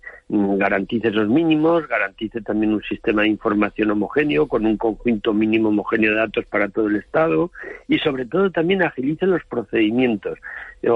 [0.59, 6.13] garantice esos mínimos, garantice también un sistema de información homogéneo con un conjunto mínimo homogéneo
[6.13, 7.51] de datos para todo el Estado
[7.89, 10.39] y sobre todo también agilice los procedimientos.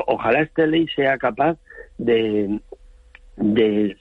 [0.06, 1.56] Ojalá esta ley sea capaz
[1.98, 2.60] de,
[3.40, 3.96] de,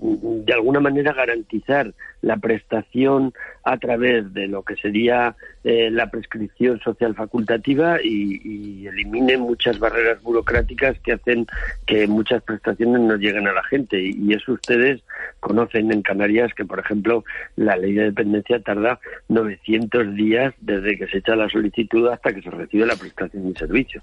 [0.00, 3.32] de alguna manera garantizar la prestación
[3.64, 9.78] a través de lo que sería eh, la prescripción social facultativa y, y, elimine muchas
[9.78, 11.46] barreras burocráticas que hacen
[11.86, 14.00] que muchas prestaciones no lleguen a la gente.
[14.00, 15.02] Y, eso ustedes
[15.40, 17.24] conocen en Canarias que, por ejemplo,
[17.56, 22.42] la ley de dependencia tarda 900 días desde que se echa la solicitud hasta que
[22.42, 24.00] se recibe la prestación de servicio.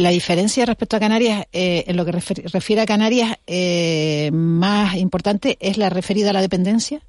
[0.00, 5.58] La diferencia respecto a Canarias, eh, en lo que refiere, a Canarias, eh, más importante
[5.60, 7.02] es la referida a la dependencia.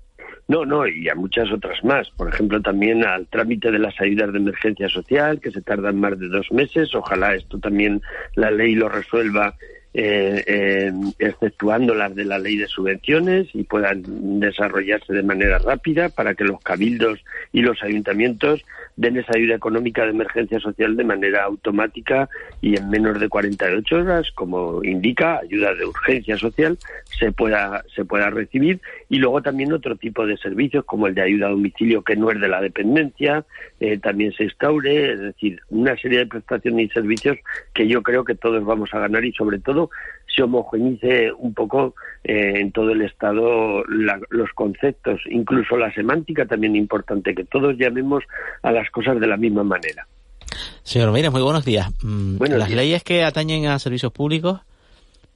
[0.49, 2.10] No, no, y a muchas otras más.
[2.10, 6.19] Por ejemplo, también al trámite de las ayudas de emergencia social, que se tardan más
[6.19, 6.93] de dos meses.
[6.93, 8.01] Ojalá esto también
[8.36, 9.56] la ley lo resuelva
[9.93, 16.08] eh, eh, exceptuando las de la ley de subvenciones y puedan desarrollarse de manera rápida
[16.08, 17.19] para que los cabildos
[17.51, 18.63] y los ayuntamientos
[18.95, 22.30] den esa ayuda económica de emergencia social de manera automática
[22.62, 26.77] y en menos de 48 horas, como indica, ayuda de urgencia social,
[27.19, 28.80] se pueda, se pueda recibir.
[29.10, 32.32] Y luego también otro tipo de servicios, como el de ayuda a domicilio, que no
[32.32, 33.43] es de la dependencia,
[33.80, 37.38] eh, también se instaure, es decir, una serie de prestaciones y servicios
[37.73, 39.81] que yo creo que todos vamos a ganar y sobre todo
[40.34, 46.46] se homogenice un poco eh, en todo el Estado la, los conceptos, incluso la semántica
[46.46, 48.24] también importante, que todos llamemos
[48.62, 50.08] a las cosas de la misma manera.
[50.84, 51.89] Señor Mira, muy buenos días.
[52.02, 52.78] Buenos las días.
[52.78, 54.62] leyes que atañen a servicios públicos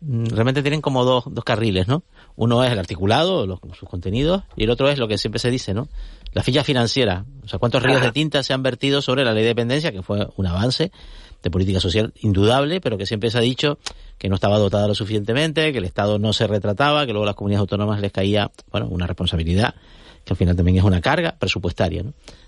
[0.02, 2.04] mm, realmente tienen como dos, dos carriles, ¿no?
[2.36, 5.50] Uno es el articulado, los, sus contenidos, y el otro es lo que siempre se
[5.50, 5.88] dice, ¿no?
[6.34, 7.24] La ficha financiera.
[7.44, 10.02] O sea, cuántos ríos de tinta se han vertido sobre la ley de dependencia, que
[10.02, 10.92] fue un avance
[11.46, 13.78] de política social indudable, pero que siempre se ha dicho
[14.18, 17.28] que no estaba dotada lo suficientemente, que el Estado no se retrataba, que luego a
[17.28, 19.76] las comunidades autónomas les caía, bueno, una responsabilidad,
[20.24, 22.04] que al final también es una carga presupuestaria.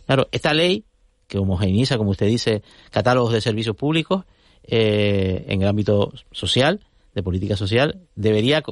[0.07, 0.83] Claro, esta ley,
[1.27, 4.23] que homogeneiza, como usted dice, catálogos de servicios públicos,
[4.63, 6.79] eh, en el ámbito social,
[7.13, 8.63] de política social, debería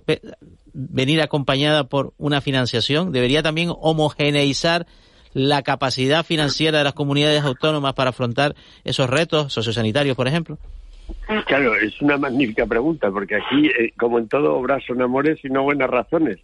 [0.73, 4.87] venir acompañada por una financiación, debería también homogeneizar
[5.35, 10.57] la capacidad financiera de las comunidades autónomas para afrontar esos retos sociosanitarios, por ejemplo.
[11.45, 15.49] Claro, es una magnífica pregunta, porque aquí, eh, como en todo, obras son amores y
[15.49, 16.39] no buenas razones.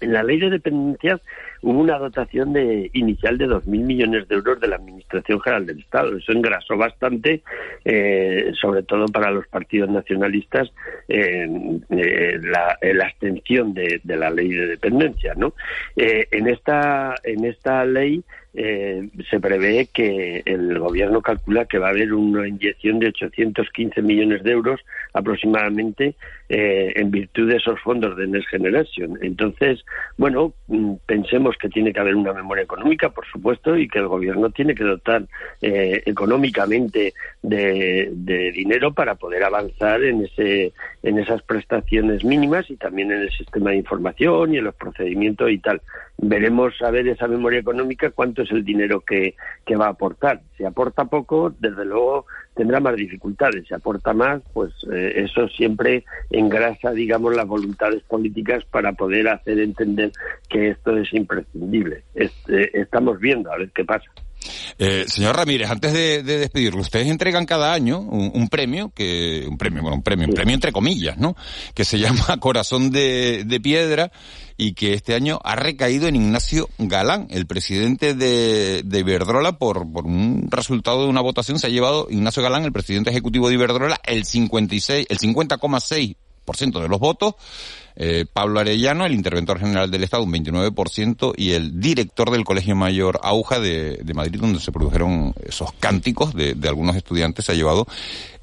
[0.00, 1.20] En la ley de dependencias
[1.66, 5.80] hubo una dotación de, inicial de 2.000 millones de euros de la Administración General del
[5.80, 6.16] Estado.
[6.16, 7.42] Eso engrasó bastante,
[7.84, 10.70] eh, sobre todo para los partidos nacionalistas,
[11.08, 11.48] eh,
[12.40, 15.34] la, la, abstención de, la ley de dependencia.
[15.36, 15.54] ¿no?
[15.96, 18.22] Eh, en, esta, en esta ley
[18.54, 24.00] eh, se prevé que el gobierno calcula que va a haber una inyección de 815
[24.02, 24.80] millones de euros
[25.12, 26.14] aproximadamente
[26.48, 29.18] en virtud de esos fondos de Next Generation.
[29.20, 29.84] Entonces,
[30.16, 30.94] bueno, mm,
[31.56, 34.74] pensemos que tiene que haber una memoria económica, por supuesto, y que el gobierno tiene
[34.74, 35.24] que dotar
[35.60, 42.76] eh, económicamente de, de, dinero para poder avanzar en, ese, en esas prestaciones mínimas y
[42.76, 45.80] también en el sistema de información y en los procedimientos y tal.
[46.18, 50.40] Veremos a ver esa memoria económica cuánto es el dinero que, que va a aportar.
[50.56, 53.68] Si aporta poco, desde luego tendrá más dificultades.
[53.68, 59.60] Si aporta más, pues eh, eso siempre engrasa, digamos, las voluntades políticas para poder hacer
[59.60, 60.10] entender
[60.48, 62.02] que esto es imprescindible.
[62.14, 62.30] Eh,
[62.72, 64.06] estamos viendo a ver qué pasa.
[64.78, 69.44] Eh, señor Ramírez, antes de, de, despedirlo, ustedes entregan cada año un, un, premio, que
[69.48, 71.36] un premio, bueno, un premio, un premio entre comillas, ¿no?
[71.74, 74.10] Que se llama Corazón de, de Piedra
[74.56, 79.90] y que este año ha recaído en Ignacio Galán, el presidente de, de Iberdrola, por,
[79.90, 81.58] por un resultado de una votación.
[81.58, 86.88] Se ha llevado Ignacio Galán, el presidente ejecutivo de Iberdrola, el 56, el 50,6% de
[86.88, 87.34] los votos.
[87.98, 92.76] Eh, Pablo Arellano, el interventor general del Estado, un 29%, y el director del Colegio
[92.76, 97.52] Mayor Auja de, de Madrid, donde se produjeron esos cánticos de, de algunos estudiantes, se
[97.52, 97.86] ha llevado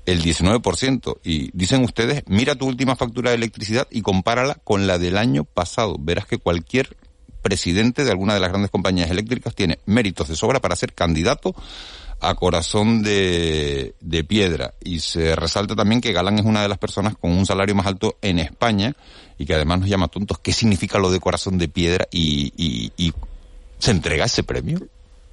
[0.05, 1.19] el 19%.
[1.23, 5.43] Y dicen ustedes, mira tu última factura de electricidad y compárala con la del año
[5.43, 5.95] pasado.
[5.99, 6.95] Verás que cualquier
[7.41, 11.53] presidente de alguna de las grandes compañías eléctricas tiene méritos de sobra para ser candidato
[12.21, 14.73] a corazón de, de, piedra.
[14.81, 17.85] Y se resalta también que Galán es una de las personas con un salario más
[17.85, 18.95] alto en España
[19.37, 20.39] y que además nos llama tontos.
[20.39, 23.13] ¿Qué significa lo de corazón de piedra y, y, y
[23.77, 24.79] se entrega ese premio?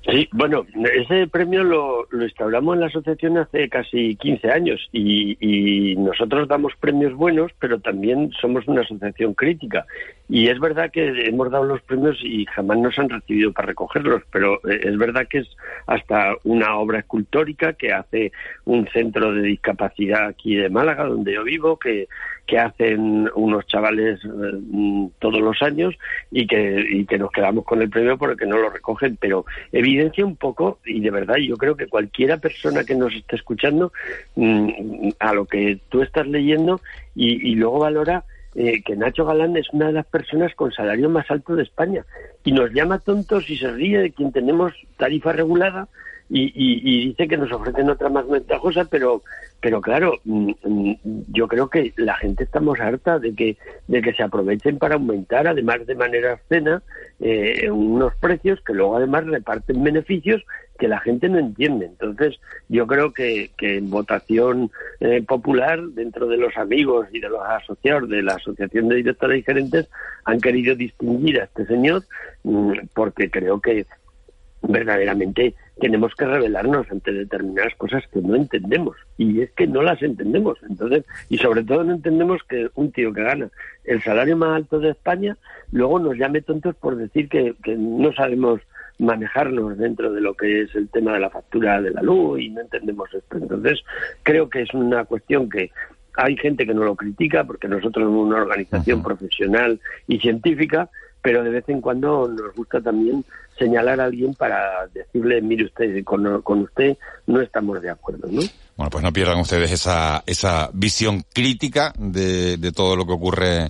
[0.09, 5.37] Sí, bueno, ese premio lo, lo, instauramos en la asociación hace casi 15 años y,
[5.41, 9.85] y, nosotros damos premios buenos, pero también somos una asociación crítica.
[10.27, 14.23] Y es verdad que hemos dado los premios y jamás nos han recibido para recogerlos,
[14.33, 15.49] pero eh, es verdad que es
[15.87, 18.33] hasta una obra escultórica que hace
[18.65, 22.09] un centro de discapacidad aquí de Málaga, donde yo vivo, que,
[22.51, 25.95] que hacen unos chavales eh, todos los años
[26.33, 30.27] y que, y que nos quedamos con el premio porque no lo recogen, pero evidencia
[30.27, 33.93] un poco, y de verdad yo creo que cualquiera persona que nos esté escuchando,
[34.35, 36.81] mm, a lo que tú estás leyendo
[37.15, 38.25] y, y luego valora
[38.57, 42.05] eh, que Nacho Galán es una de las personas con salario más alto de España.
[42.43, 45.87] Y nos llama tontos y se ríe de quien tenemos tarifa regulada
[46.31, 49.23] y, y, y dice que nos ofrecen otra más ventajosa, pero
[49.61, 50.95] pero claro, mm, mm,
[51.33, 53.57] yo creo que la gente estamos harta de que
[53.89, 56.83] de que se aprovechen para aumentar, además de manera escena,
[57.19, 60.43] eh, unos precios que luego además reparten beneficios
[60.79, 61.87] que la gente no entiende.
[61.87, 62.41] Entonces,
[62.71, 67.43] yo creo que, que en votación eh, popular, dentro de los amigos y de los
[67.43, 69.89] asociados de la Asociación de Directores y Gerentes,
[70.25, 72.05] han querido distinguir a este señor
[72.45, 73.85] mm, porque creo que
[74.63, 78.97] verdaderamente tenemos que revelarnos ante determinadas cosas que no entendemos.
[79.17, 80.59] Y es que no las entendemos.
[80.69, 83.51] Entonces y sobre todo no entendemos que un tío que gana
[83.85, 85.37] el salario más alto de España
[85.73, 88.61] luego nos llame tontos por decir que, que no sabemos
[88.99, 92.51] manejarnos dentro de lo que es el tema de la factura de la luz y
[92.51, 93.39] no entendemos esto.
[93.39, 93.81] Entonces
[94.23, 95.71] creo que es una cuestión que
[96.15, 100.91] hay gente que no lo critica porque nosotros somos una organización profesional y científica
[101.23, 103.25] pero de vez en cuando nos gusta también
[103.59, 108.41] señalar a alguien para decirle, mire usted, con, con usted no estamos de acuerdo, ¿no?
[108.77, 113.69] Bueno, pues no pierdan ustedes esa, esa visión crítica de, de todo lo que ocurre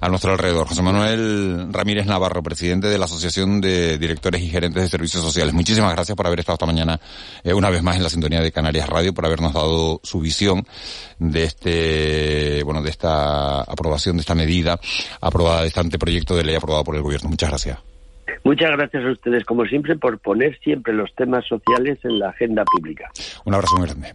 [0.00, 0.66] a nuestro alrededor.
[0.66, 5.54] José Manuel Ramírez Navarro, presidente de la Asociación de Directores y Gerentes de Servicios Sociales.
[5.54, 7.00] Muchísimas gracias por haber estado esta mañana
[7.42, 10.64] eh, una vez más en la sintonía de Canarias Radio, por habernos dado su visión
[11.18, 14.78] de este, bueno, de esta aprobación de esta medida
[15.20, 17.30] aprobada, de este anteproyecto de ley aprobado por el gobierno.
[17.30, 17.78] Muchas gracias.
[18.42, 22.64] Muchas gracias a ustedes, como siempre, por poner siempre los temas sociales en la agenda
[22.64, 23.10] pública.
[23.44, 24.14] Un abrazo muy grande.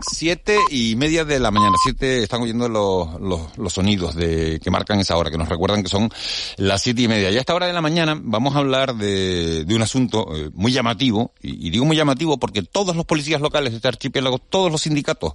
[0.00, 4.70] Siete y media de la mañana, siete, están oyendo los, los, los, sonidos de, que
[4.70, 6.08] marcan esa hora, que nos recuerdan que son
[6.56, 7.30] las siete y media.
[7.30, 10.50] Y a esta hora de la mañana vamos a hablar de, de un asunto eh,
[10.54, 14.72] muy llamativo, y, digo muy llamativo porque todos los policías locales de este archipiélago, todos
[14.72, 15.34] los sindicatos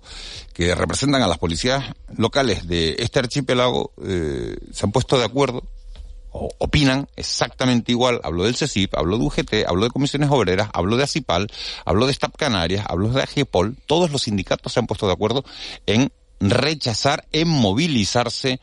[0.54, 1.86] que representan a las policías
[2.18, 5.64] locales de este archipiélago, eh, se han puesto de acuerdo
[6.32, 8.22] opinan exactamente igual.
[8.24, 11.48] Hablo del CECIP, hablo de UGT, hablo de comisiones obreras, hablo de ACIPAL,
[11.86, 13.78] hablo de STAP Canarias, hablo de AGEPOL.
[13.86, 15.44] Todos los sindicatos se han puesto de acuerdo
[15.86, 18.60] en rechazar, en movilizarse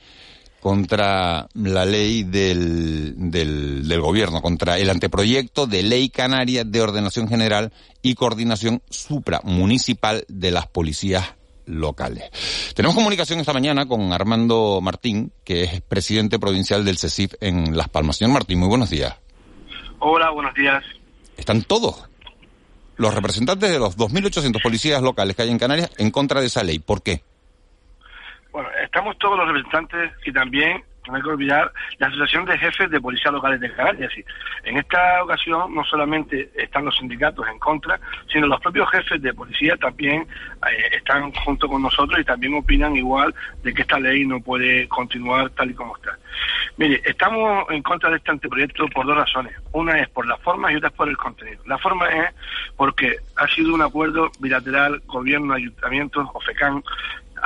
[0.60, 7.28] contra la ley del, del, del, gobierno, contra el anteproyecto de ley canaria de ordenación
[7.28, 11.34] general y coordinación supramunicipal de las policías
[11.66, 12.30] locales.
[12.74, 17.88] Tenemos comunicación esta mañana con Armando Martín, que es presidente provincial del CECIF en Las
[17.88, 18.16] Palmas.
[18.16, 19.16] Señor Martín, muy buenos días.
[19.98, 20.84] Hola, buenos días.
[21.36, 22.08] ¿Están todos
[22.96, 26.62] los representantes de los 2.800 policías locales que hay en Canarias en contra de esa
[26.62, 26.78] ley?
[26.78, 27.22] ¿Por qué?
[28.52, 32.90] Bueno, estamos todos los representantes y también no hay que olvidar la Asociación de Jefes
[32.90, 34.12] de Policías Locales de Canarias.
[34.64, 37.98] En esta ocasión no solamente están los sindicatos en contra,
[38.32, 42.96] sino los propios jefes de policía también eh, están junto con nosotros y también opinan
[42.96, 46.18] igual de que esta ley no puede continuar tal y como está.
[46.76, 49.54] Mire, estamos en contra de este anteproyecto por dos razones.
[49.72, 51.62] Una es por la forma y otra es por el contenido.
[51.66, 52.34] La forma es
[52.76, 56.82] porque ha sido un acuerdo bilateral gobierno, ayuntamientos, OFECAN,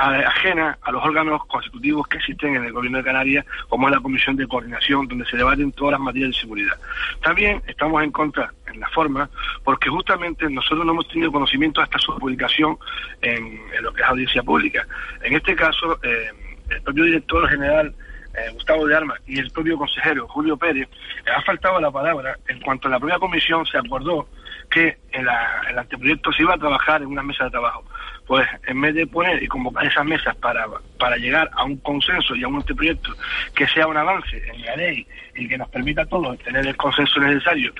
[0.01, 4.01] ajena a los órganos constitutivos que existen en el Gobierno de Canarias, como es la
[4.01, 6.77] Comisión de Coordinación, donde se debaten todas las materias de seguridad.
[7.21, 9.29] También estamos en contra en la forma,
[9.63, 12.77] porque justamente nosotros no hemos tenido conocimiento hasta su publicación
[13.21, 14.85] en, lo que es audiencia pública.
[15.21, 16.29] En este caso, eh,
[16.69, 17.93] el propio director general
[18.33, 22.37] eh, Gustavo de Armas y el propio consejero Julio Pérez, eh, ha faltado la palabra
[22.47, 24.27] en cuanto a la propia comisión se acordó
[24.69, 25.27] que en
[25.69, 27.83] el anteproyecto se iba a trabajar en una mesa de trabajo
[28.27, 30.65] pues en vez de poner y convocar esas mesas para,
[30.99, 33.11] para llegar a un consenso y a un anteproyecto
[33.55, 35.05] que sea un avance en la ley
[35.35, 37.73] y que nos permita a todos tener el consenso necesario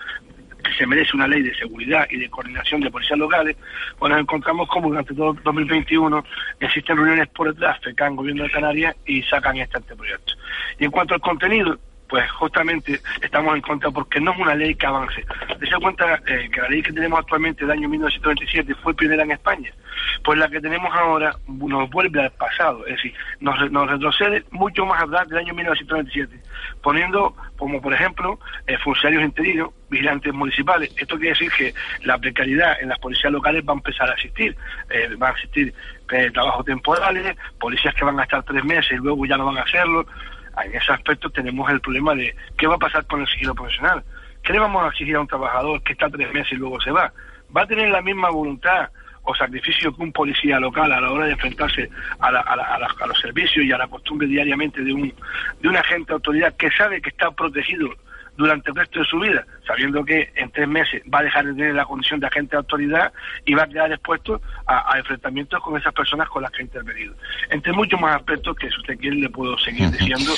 [0.62, 3.58] que se merece una ley de seguridad y de coordinación de policías locales,
[3.98, 6.24] pues nos encontramos como durante todo 2021
[6.60, 10.34] existen reuniones por detrás, FECAN, Gobierno de Canarias, y sacan este anteproyecto.
[10.80, 11.80] Y en cuanto al contenido,
[12.12, 15.26] pues justamente estamos en contra porque no es una ley que avance.
[15.48, 19.32] Se cuenta eh, que la ley que tenemos actualmente del año 1927 fue primera en
[19.32, 19.72] España,
[20.22, 23.58] pues la que tenemos ahora nos vuelve al pasado, es decir, nos,
[23.90, 26.38] retrocede mucho más atrás del año 1927,
[26.84, 30.94] poniendo como por ejemplo eh, funcionarios interinos, vigilantes municipales.
[30.98, 34.58] Esto quiere decir que la precariedad en las policías locales va a empezar a existir,
[34.90, 35.74] eh, van a existir
[36.34, 39.62] trabajos temporales, policías que van a estar tres meses y luego ya no van a
[39.62, 40.06] hacerlo
[40.64, 44.04] en ese aspecto tenemos el problema de qué va a pasar con el sigilo profesional.
[44.44, 46.92] ¿Qué le vamos a exigir a un trabajador que está tres meses y luego se
[46.92, 47.12] va?
[47.56, 48.90] ¿Va a tener la misma voluntad
[49.24, 53.66] o sacrificio que un policía local a la hora de enfrentarse a, a los servicios
[53.66, 55.14] y a la costumbre diariamente de un,
[55.62, 57.90] de un agente de autoridad que sabe que está protegido
[58.38, 61.54] durante el resto de su vida, sabiendo que en tres meses va a dejar de
[61.54, 63.12] tener la condición de agente de autoridad
[63.46, 67.14] y va a quedar expuesto a, enfrentamientos con esas personas con las que ha intervenido.
[67.50, 70.32] Entre muchos más aspectos que si usted quiere le puedo seguir diciendo.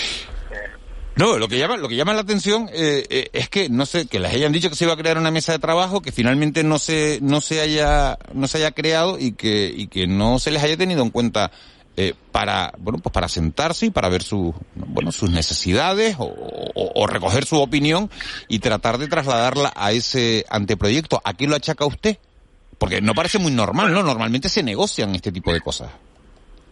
[0.52, 0.84] Eh,
[1.16, 4.08] no, lo que llama, lo que llama la atención eh, eh, es que no sé,
[4.08, 6.64] que les hayan dicho que se iba a crear una mesa de trabajo, que finalmente
[6.64, 10.50] no se, no se haya, no se haya creado y que, y que no se
[10.50, 11.52] les haya tenido en cuenta
[11.96, 17.46] eh, para bueno pues para sentarse y para ver sus bueno sus necesidades o, recoger
[17.46, 18.10] su opinión
[18.48, 21.22] y tratar de trasladarla a ese anteproyecto.
[21.24, 22.18] ¿A qué lo achaca usted?
[22.80, 24.02] Porque no parece muy normal, ¿no?
[24.02, 25.92] Normalmente se negocian este tipo de cosas.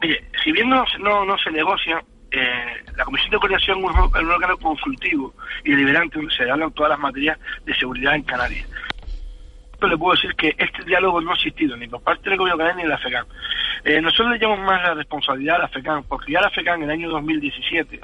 [0.01, 4.57] Mire, si bien no, no, se negocia, eh, la Comisión de Coordinación es un, órgano
[4.57, 8.67] consultivo y deliberante donde se hablan todas las materias de seguridad en Canarias
[9.87, 12.77] le puedo decir que este diálogo no ha existido ni por parte del gobierno canario
[12.77, 13.25] ni de la FECAN.
[13.83, 16.83] Eh, nosotros le llamamos más la responsabilidad a la FECAN, porque ya la FECAN en
[16.83, 17.99] el año 2017,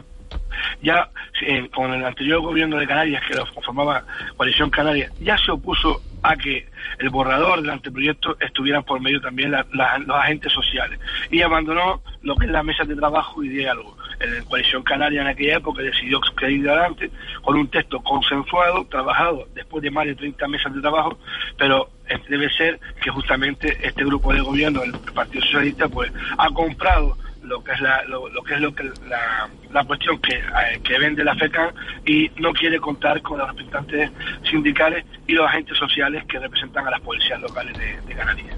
[0.82, 1.10] ya
[1.42, 4.04] eh, con el anterior gobierno de Canarias, que lo conformaba
[4.36, 6.68] Coalición Canaria, ya se opuso a que
[7.00, 11.00] el borrador del anteproyecto estuvieran por medio también los agentes sociales
[11.32, 13.96] y abandonó lo que es la mesa de trabajo y diálogo.
[14.20, 17.12] La Coalición Canaria en aquella época decidió seguir adelante
[17.42, 21.18] con un texto consensuado, trabajado después de más de 30 mesas de trabajo,
[21.58, 21.90] pero
[22.28, 27.18] debe ser que justamente este grupo de gobierno, el Partido Socialista, pues ha comprado
[27.48, 31.00] lo que es la, lo, que es lo que la, la cuestión que, eh, que
[31.00, 31.74] vende la FECAN
[32.06, 34.12] y no quiere contar con los representantes
[34.50, 38.58] sindicales y los agentes sociales que representan a las policías locales de, de Canarias.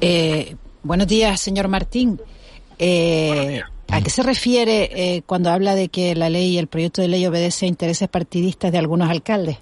[0.00, 2.20] Eh, buenos días, señor Martín.
[2.78, 7.02] Eh, ¿A qué se refiere eh, cuando habla de que la ley y el proyecto
[7.02, 9.58] de ley obedece a intereses partidistas de algunos alcaldes?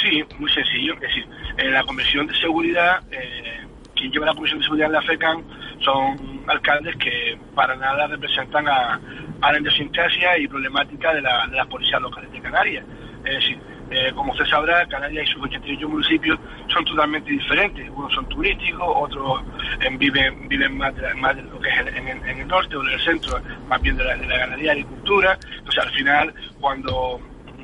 [0.00, 0.94] Sí, muy sencillo.
[0.94, 1.26] Es decir,
[1.58, 5.44] en la Comisión de Seguridad, eh, quien lleva la Comisión de Seguridad en la FECAN
[5.84, 9.00] son alcaldes que para nada representan a,
[9.40, 12.84] la idiosincrasia y problemática de, la, de las policías locales de Canarias.
[13.24, 13.58] Es decir,
[13.90, 16.38] eh, como usted sabrá, Canarias y sus 88 municipios
[16.72, 17.88] son totalmente diferentes.
[17.90, 19.42] Unos son turísticos, otros
[19.80, 22.76] eh, viven, viven más, de, más de lo que es en, en- en el norte
[22.76, 25.38] o en el centro, más bien de la, de la ganadería y agricultura.
[25.58, 27.20] Entonces, al final, cuando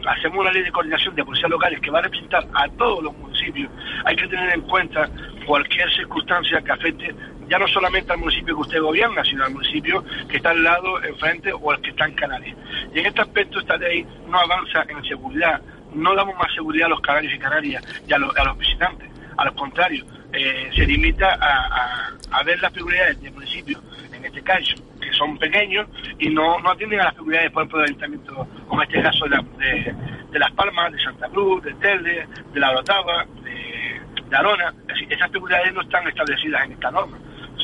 [0.06, 3.16] hacemos una ley de coordinación de policías locales que va a representar a todos los
[3.16, 3.70] municipios,
[4.04, 5.08] hay que tener en cuenta
[5.46, 7.14] cualquier circunstancia que afecte
[7.48, 11.02] ya no solamente al municipio que usted gobierna, sino al municipio que está al lado,
[11.02, 12.56] enfrente o al que está en Canarias.
[12.94, 15.60] Y en este aspecto esta ley no avanza en seguridad,
[15.94, 19.08] no damos más seguridad a los canarios y canarias y a los, a los visitantes.
[19.36, 23.80] A lo contrario, eh, se limita a, a- ver las prioridades del municipio,
[24.12, 25.86] en este caso, que son pequeños
[26.18, 29.94] y no, no atienden a las prioridades, por ejemplo, del ayuntamiento, como este caso de,
[30.32, 34.00] de- Las Palmas, de Santa Cruz, de Telde, de La Orotava, de,
[34.36, 34.74] Arona.
[35.08, 37.16] Esas prioridades no están establecidas en esta norma,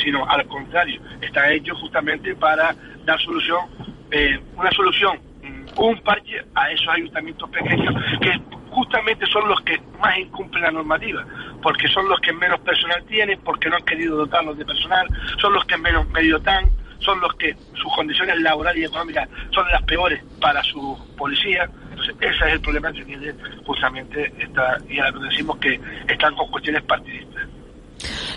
[0.03, 2.75] sino al contrario, están hechos justamente para
[3.05, 3.67] dar solución,
[4.11, 8.41] eh, una solución mm, un parche a esos ayuntamientos pequeños que
[8.71, 11.25] justamente son los que más incumplen la normativa,
[11.63, 15.07] porque son los que menos personal tienen, porque no han querido dotarlos de personal,
[15.41, 16.69] son los que menos medio dan,
[16.99, 21.69] son los que sus condiciones laborales y económicas son las peores para su policía.
[21.91, 23.33] Entonces, ese es el problema que tiene
[23.65, 27.47] justamente esta, y a lo que decimos que están con cuestiones partidistas.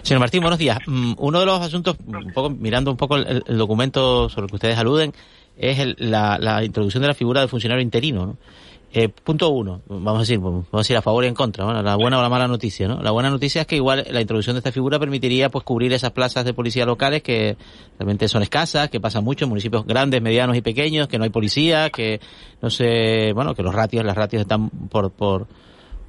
[0.01, 0.79] Señor Martín, buenos días.
[0.85, 4.55] Mm, Uno de los asuntos, un poco mirando un poco el, documento sobre el que
[4.55, 5.13] ustedes aluden,
[5.57, 8.25] es el- la, la introducción de la figura del funcionario interino.
[8.25, 8.37] ¿no?
[8.93, 11.83] Eh, punto uno, vamos a decir, vamos a decir a favor y en contra, bueno,
[11.83, 13.01] la buena o la mala noticia, ¿no?
[13.03, 16.11] La buena noticia es que igual la introducción de esta figura permitiría pues cubrir esas
[16.11, 17.57] plazas de policía locales que
[17.99, 21.29] realmente son escasas, que pasan mucho en municipios grandes, medianos y pequeños, que no hay
[21.31, 22.21] policía, que
[22.61, 25.47] no sé, bueno, que los ratios, las ratios están por, por,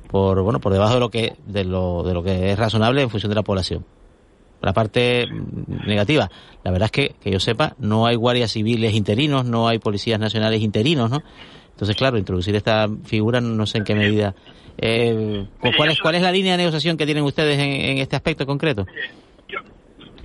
[0.08, 3.10] por, bueno, por debajo de lo que, de lo, de lo que es razonable en
[3.10, 3.84] función de la población.
[4.60, 5.26] La parte
[5.86, 6.28] negativa,
[6.64, 10.18] la verdad es que, que yo sepa, no hay guardias civiles interinos, no hay policías
[10.18, 11.22] nacionales interinos, ¿no?
[11.70, 14.34] Entonces, claro, introducir esta figura no sé en qué medida.
[14.78, 15.46] Eh,
[15.76, 18.46] ¿cuál, es, ¿Cuál es la línea de negociación que tienen ustedes en, en este aspecto
[18.46, 18.84] concreto?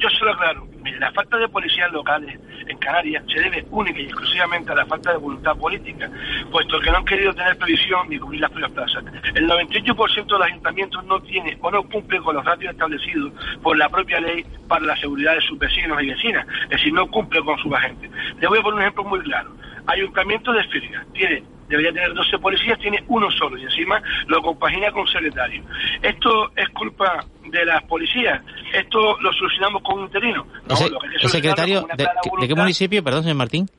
[0.03, 0.67] Yo se lo aclaro.
[0.99, 2.37] La falta de policías locales
[2.67, 6.11] en Canarias se debe única y exclusivamente a la falta de voluntad política,
[6.51, 9.05] puesto que no han querido tener previsión ni cubrir las propias plazas.
[9.33, 13.31] El 98% de los ayuntamientos no tiene o no cumple con los ratios establecidos
[13.61, 17.07] por la propia ley para la seguridad de sus vecinos y vecinas, es decir, no
[17.07, 18.11] cumple con sus agentes.
[18.41, 19.55] Le voy a poner un ejemplo muy claro.
[19.87, 24.91] Ayuntamiento de Firga tiene debería tener 12 policías, tiene uno solo y encima lo compagina
[24.91, 25.63] con secretario.
[26.01, 27.25] ¿Esto es culpa
[27.59, 28.41] de las policías?
[28.73, 30.45] ¿Esto lo solucionamos con un interino?
[30.67, 30.89] No, Ese-
[31.21, 33.69] ¿El secretario de, qué municipio, perdón, señor Martín?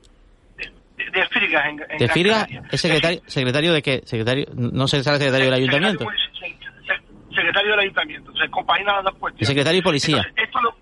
[0.57, 2.33] De, de Firgas en, en ¿De Gran Firga?
[2.45, 2.63] Canaria.
[2.71, 4.01] ¿Es secretario, secretario de qué?
[4.05, 4.45] ¿Secretario?
[4.55, 6.05] ¿No se sabe secretario del ayuntamiento?
[7.35, 8.31] Secretario del ayuntamiento.
[8.31, 9.47] O sea, compagina las dos ¿El cuestiones.
[9.49, 10.17] secretario y policía?
[10.17, 10.75] Entonces, esto lo,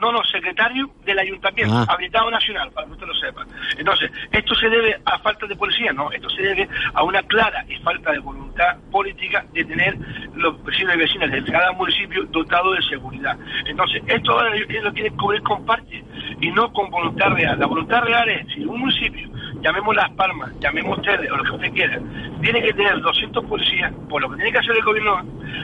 [0.00, 1.86] no, no, secretario del ayuntamiento, Ah.
[1.88, 3.46] habilitado nacional, para que usted lo sepa.
[3.78, 5.92] Entonces, ¿esto se debe a falta de policía?
[5.92, 9.96] No, esto se debe a una clara y falta de voluntad política de tener
[10.34, 13.36] los vecinos y vecinas de cada municipio dotados de seguridad.
[13.66, 16.04] Entonces, esto ahora lo quieren cubrir con parches
[16.40, 17.58] y no con voluntad real.
[17.58, 19.28] La voluntad real es, si un municipio,
[19.66, 21.98] llamemos Las Palmas, llamemos ustedes, o lo que usted quiera,
[22.40, 25.22] tiene que tener 200 policías, pues lo que tiene que hacer el gobierno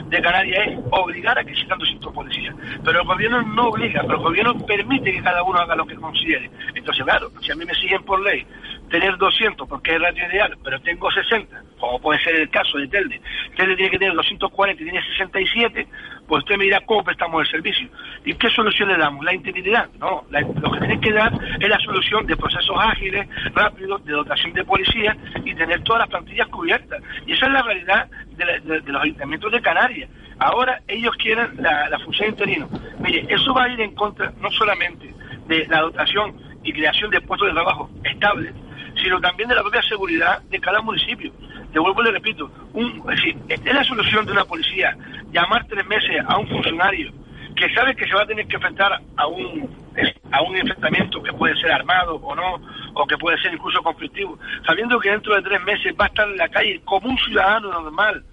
[0.08, 2.54] de Canarias es obligar a que existan 200 policías.
[2.84, 5.94] Pero el gobierno no obliga, pero el gobierno permite que cada uno haga lo que
[5.94, 6.50] considere.
[6.74, 8.44] Entonces, claro, si a mí me siguen por ley
[8.90, 12.78] tener 200 porque es el ratio ideal, pero tengo 60, como puede ser el caso
[12.78, 13.20] de Telde,
[13.56, 15.86] Telde tiene que tener 240 y tiene 67,
[16.32, 17.90] pues usted me dirá cómo prestamos el servicio.
[18.24, 19.22] ¿Y qué solución le damos?
[19.22, 19.90] ¿La integridad?
[19.98, 21.30] No, lo que tiene que dar
[21.60, 25.14] es la solución de procesos ágiles, rápidos, de dotación de policía
[25.44, 27.02] y tener todas las plantillas cubiertas.
[27.26, 30.08] Y esa es la realidad de los ayuntamientos de Canarias.
[30.38, 32.66] Ahora ellos quieren la, la función interino.
[33.00, 35.14] Mire, eso va a ir en contra no solamente
[35.48, 38.54] de la dotación y creación de puestos de trabajo estables,
[39.02, 41.32] sino también de la propia seguridad de cada municipio.
[41.72, 44.96] De vuelvo y le repito, un, es decir, es la solución de una policía
[45.32, 47.12] llamar tres meses a un funcionario
[47.56, 49.82] que sabe que se va a tener que enfrentar a un
[50.30, 52.58] a un enfrentamiento que puede ser armado o no,
[52.94, 56.26] o que puede ser incluso conflictivo, sabiendo que dentro de tres meses va a estar
[56.26, 58.24] en la calle como un ciudadano normal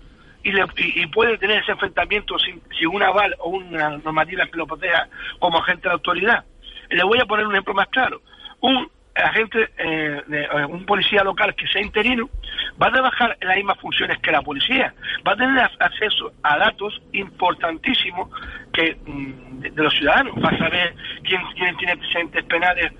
[0.42, 4.58] y, le- y puede tener ese enfrentamiento sin, sin un aval o una normativa que
[4.58, 5.10] lo proteja
[5.40, 6.46] como agente de autoridad.
[6.90, 8.22] Le voy a poner un ejemplo más claro.
[8.62, 8.90] Un
[9.20, 12.30] agente, eh, eh, un policía local que sea interino,
[12.82, 14.94] va a trabajar en las mismas funciones que la policía,
[15.28, 18.30] va a tener acceso a datos importantísimos
[18.74, 22.92] que mm, de, los ciudadanos, va a saber quién, quién tiene antecedentes penales,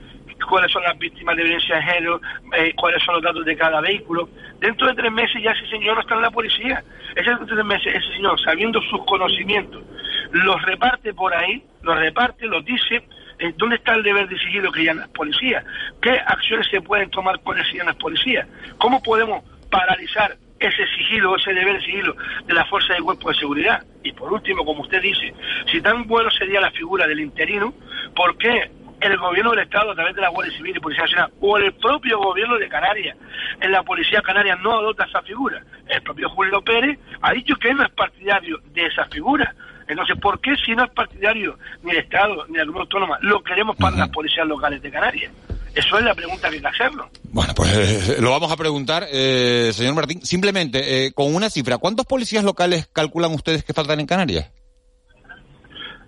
[0.48, 2.22] cuáles son las víctimas de violencia de género,
[2.58, 4.30] eh, cuáles son los datos de cada vehículo.
[4.60, 6.84] Dentro de tres meses ya ese señor no está en la policía.
[7.16, 9.84] Ese, tres meses, ese señor, sabiendo sus conocimientos,
[10.32, 13.04] los reparte por ahí, los reparte, los dice,
[13.40, 15.64] eh, ¿dónde está el deber de sigilo que ya no es policía?
[16.02, 18.48] ¿Qué acciones se pueden tomar con ese ya no es policía?
[18.78, 22.16] ¿Cómo podemos paralizar ese sigilo, ese deber de sigilo
[22.46, 23.84] de la fuerza de cuerpo de seguridad?
[24.04, 25.34] Y por último, como usted dice,
[25.72, 27.74] si tan bueno sería la figura del interino,
[28.14, 31.32] ¿por qué el gobierno del Estado a través de la Guardia Civil y Policía Nacional
[31.40, 33.16] o el propio gobierno de Canarias
[33.62, 35.64] en la Policía Canaria no adopta esa figura?
[35.88, 39.56] El propio Julio Pérez ha dicho que no es partidario de esa figura.
[39.90, 43.42] Entonces, ¿por qué si no es partidario ni el Estado ni la Comunidad Autónoma lo
[43.44, 45.34] queremos para las policías locales de Canarias?
[45.74, 47.10] Eso es la pregunta que hay que hacerlo.
[47.32, 47.74] Bueno, pues
[48.10, 50.22] eh, lo vamos a preguntar, eh, señor Martín.
[50.22, 54.52] Simplemente, eh, con una cifra, ¿cuántos policías locales calculan ustedes que faltan en Canarias?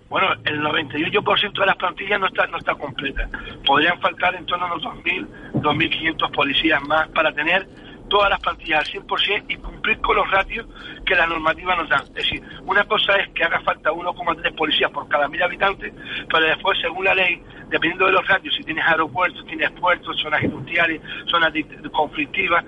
[0.08, 3.28] Bueno, el 98% de las plantillas no está, no está completa.
[3.64, 7.66] Podrían faltar en torno a unos 2.000, 2.500 policías más para tener
[8.12, 10.66] todas las plantillas al 100% y cumplir con los ratios
[11.06, 11.96] que la normativa nos da.
[11.96, 15.94] Es decir, una cosa es que haga falta 1,3 policías por cada mil habitantes,
[16.30, 20.42] pero después, según la ley, dependiendo de los ratios, si tienes aeropuertos, tienes puertos, zonas
[20.42, 21.54] industriales, zonas
[21.90, 22.62] conflictivas,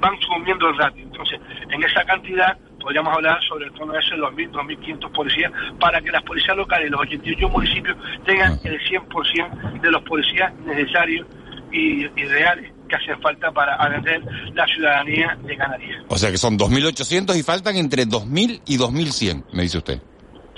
[0.00, 1.04] van subiendo el ratio.
[1.04, 6.00] Entonces, en esa cantidad podríamos hablar sobre el tono de esos 2.000, 2.500 policías, para
[6.00, 7.96] que las policías locales, los 88 municipios,
[8.26, 11.28] tengan el 100% de los policías necesarios
[11.70, 14.20] y, reales que hacen falta para atender
[14.54, 16.04] la ciudadanía de Canarias.
[16.08, 20.00] O sea que son 2.800 y faltan entre 2.000 y 2.100, me dice usted.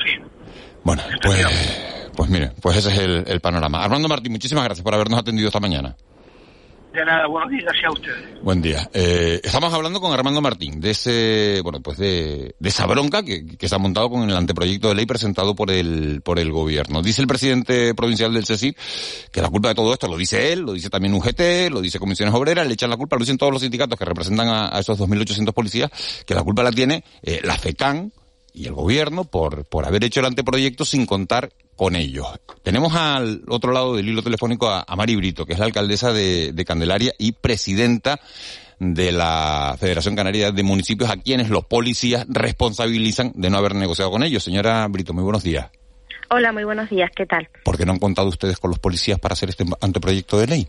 [0.04, 0.12] Sí.
[0.82, 3.82] Bueno, pues, pues mire, pues ese es el, el panorama.
[3.82, 5.96] Armando Martín, muchísimas gracias por habernos atendido esta mañana.
[6.96, 7.74] De nada, buenos días.
[8.42, 8.88] Buen día.
[8.94, 13.46] Eh, estamos hablando con Armando Martín de ese, bueno, pues de, de esa bronca que,
[13.46, 17.02] que, se ha montado con el anteproyecto de ley presentado por el, por el gobierno.
[17.02, 18.78] Dice el presidente provincial del CECIP
[19.30, 21.98] que la culpa de todo esto lo dice él, lo dice también UGT, lo dice
[21.98, 24.80] Comisiones Obreras, le echan la culpa, lo dicen todos los sindicatos que representan a, a
[24.80, 25.90] esos 2.800 policías,
[26.24, 28.10] que la culpa la tiene eh, la FECAN,
[28.56, 32.26] y el gobierno por, por haber hecho el anteproyecto sin contar con ellos.
[32.62, 36.64] Tenemos al otro lado del hilo telefónico a, Mari Brito, que es la alcaldesa de,
[36.66, 38.18] Candelaria y presidenta
[38.78, 44.10] de la Federación Canaria de Municipios, a quienes los policías responsabilizan de no haber negociado
[44.10, 44.42] con ellos.
[44.42, 45.70] Señora Brito, muy buenos días.
[46.30, 47.48] Hola, muy buenos días, ¿qué tal?
[47.62, 50.68] ¿Por qué no han contado ustedes con los policías para hacer este anteproyecto de ley?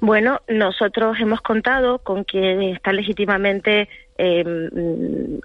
[0.00, 3.88] Bueno, nosotros hemos contado con quien está legítimamente
[4.18, 4.44] eh,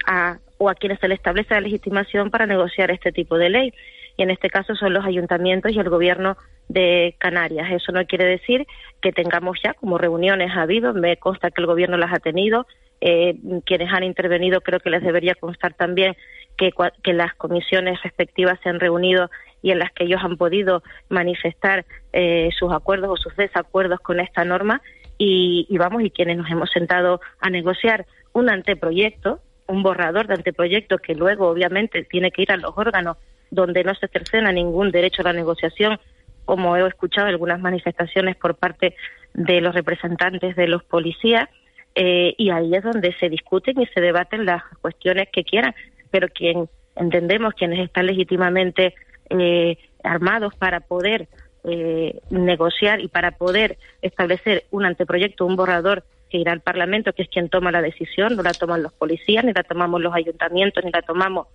[0.05, 3.73] a, o a quienes se le establece la legitimación para negociar este tipo de ley.
[4.17, 6.37] Y en este caso son los ayuntamientos y el gobierno
[6.67, 7.71] de Canarias.
[7.71, 8.67] Eso no quiere decir
[9.01, 12.67] que tengamos ya, como reuniones ha habido, me consta que el gobierno las ha tenido,
[12.99, 13.35] eh,
[13.65, 16.17] quienes han intervenido creo que les debería constar también
[16.57, 19.31] que, que las comisiones respectivas se han reunido
[19.61, 24.19] y en las que ellos han podido manifestar eh, sus acuerdos o sus desacuerdos con
[24.19, 24.81] esta norma
[25.17, 29.39] y, y, vamos y quienes nos hemos sentado a negociar un anteproyecto
[29.69, 33.17] un borrador de anteproyecto que luego obviamente tiene que ir a los órganos
[33.51, 35.99] donde no se cercena ningún derecho a la negociación,
[36.45, 38.95] como he escuchado algunas manifestaciones por parte
[39.33, 41.47] de los representantes de los policías,
[41.95, 45.75] eh, y ahí es donde se discuten y se debaten las cuestiones que quieran,
[46.09, 48.95] pero quien entendemos quienes están legítimamente
[49.29, 51.27] eh, armados para poder
[51.63, 57.23] eh, negociar y para poder establecer un anteproyecto, un borrador que irá al Parlamento, que
[57.23, 60.83] es quien toma la decisión, no la toman los policías, ni la tomamos los ayuntamientos,
[60.83, 61.47] ni la tomamos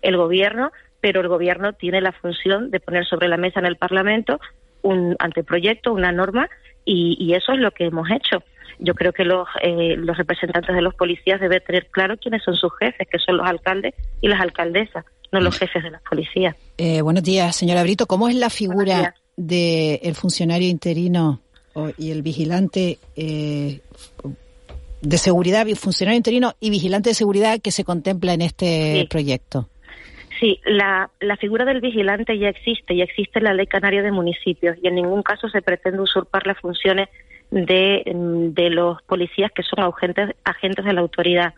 [0.00, 3.76] el Gobierno, pero el Gobierno tiene la función de poner sobre la mesa en el
[3.76, 4.40] Parlamento
[4.82, 6.48] un anteproyecto, una norma,
[6.84, 8.42] y, eso es lo que hemos hecho.
[8.80, 12.56] Yo creo que los, eh, los representantes de los policías deben tener claro quiénes son
[12.56, 16.56] sus jefes, que son los alcaldes y las alcaldesas, no los jefes de las policías.
[16.78, 18.06] Eh, buenos días, señora Brito.
[18.06, 21.40] ¿Cómo es la figura del funcionario interino
[21.96, 23.80] y el vigilante eh,
[25.00, 29.68] de seguridad, funcionario interino y vigilante de seguridad que se contempla en este proyecto.
[30.38, 34.10] Sí, la, la figura del vigilante ya existe, ya existe en la Ley Canaria de
[34.10, 37.08] Municipios y en ningún caso se pretende usurpar las funciones
[37.52, 41.54] de, de los policías que son agentes, agentes de la autoridad,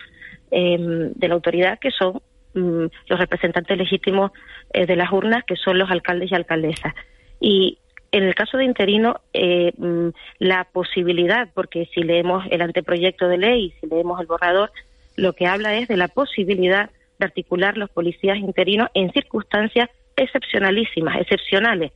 [0.51, 2.21] em, de la autoridad que son
[2.55, 4.33] mm, los representantes legítimos
[4.73, 6.95] eh, de las urnas, que son los alcaldes y alcaldesas.
[7.41, 7.79] Y
[8.15, 13.39] en el caso de interino, eh, mm, la posibilidad, porque si leemos el anteproyecto de
[13.39, 14.71] ley, si leemos el borrador,
[15.17, 21.21] lo que habla es de la posibilidad de articular los policías interinos en circunstancias excepcionalísimas,
[21.21, 21.91] excepcionales.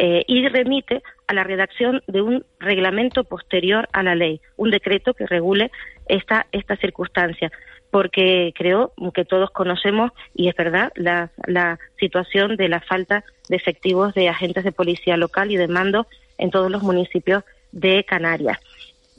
[0.00, 5.12] eh, y remite a la redacción de un reglamento posterior a la ley, un decreto
[5.12, 5.72] que regule
[6.06, 7.50] esta, esta circunstancia
[7.90, 13.56] porque creo que todos conocemos, y es verdad, la, la, situación de la falta de
[13.56, 18.58] efectivos de agentes de policía local y de mando en todos los municipios de Canarias.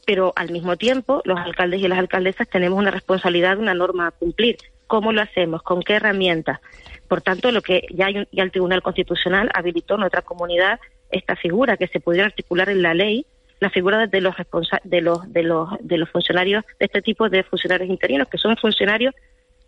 [0.05, 4.11] Pero al mismo tiempo, los alcaldes y las alcaldesas tenemos una responsabilidad, una norma a
[4.11, 4.57] cumplir.
[4.87, 5.61] ¿Cómo lo hacemos?
[5.61, 6.59] ¿Con qué herramientas?
[7.07, 10.79] Por tanto, lo que ya, hay, ya el Tribunal Constitucional habilitó en nuestra comunidad
[11.11, 13.25] esta figura que se pudiera articular en la ley
[13.59, 14.35] la figura de los,
[14.83, 18.55] de los, de los, de los funcionarios, de este tipo de funcionarios interinos, que son
[18.57, 19.13] funcionarios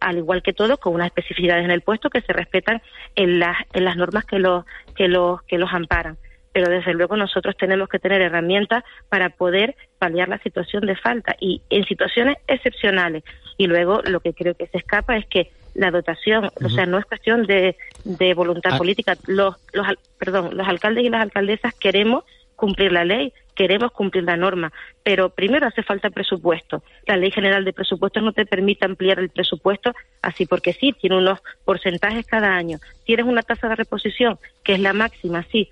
[0.01, 2.81] al igual que todos, con unas especificidades en el puesto que se respetan
[3.15, 4.65] en las, en las normas que los,
[4.95, 6.17] que los, que los amparan.
[6.53, 11.35] Pero desde luego nosotros tenemos que tener herramientas para poder paliar la situación de falta
[11.39, 13.23] y en situaciones excepcionales.
[13.57, 16.97] Y luego lo que creo que se escapa es que la dotación, o sea, no
[16.97, 18.77] es cuestión de, de voluntad ah.
[18.77, 19.15] política.
[19.27, 19.87] Los, los,
[20.17, 22.25] perdón, los alcaldes y las alcaldesas queremos
[22.55, 24.71] cumplir la ley, queremos cumplir la norma,
[25.03, 26.83] pero primero hace falta presupuesto.
[27.05, 31.17] La Ley General de Presupuestos no te permite ampliar el presupuesto así porque sí, tiene
[31.17, 32.79] unos porcentajes cada año.
[33.05, 35.69] Tienes una tasa de reposición que es la máxima, sí,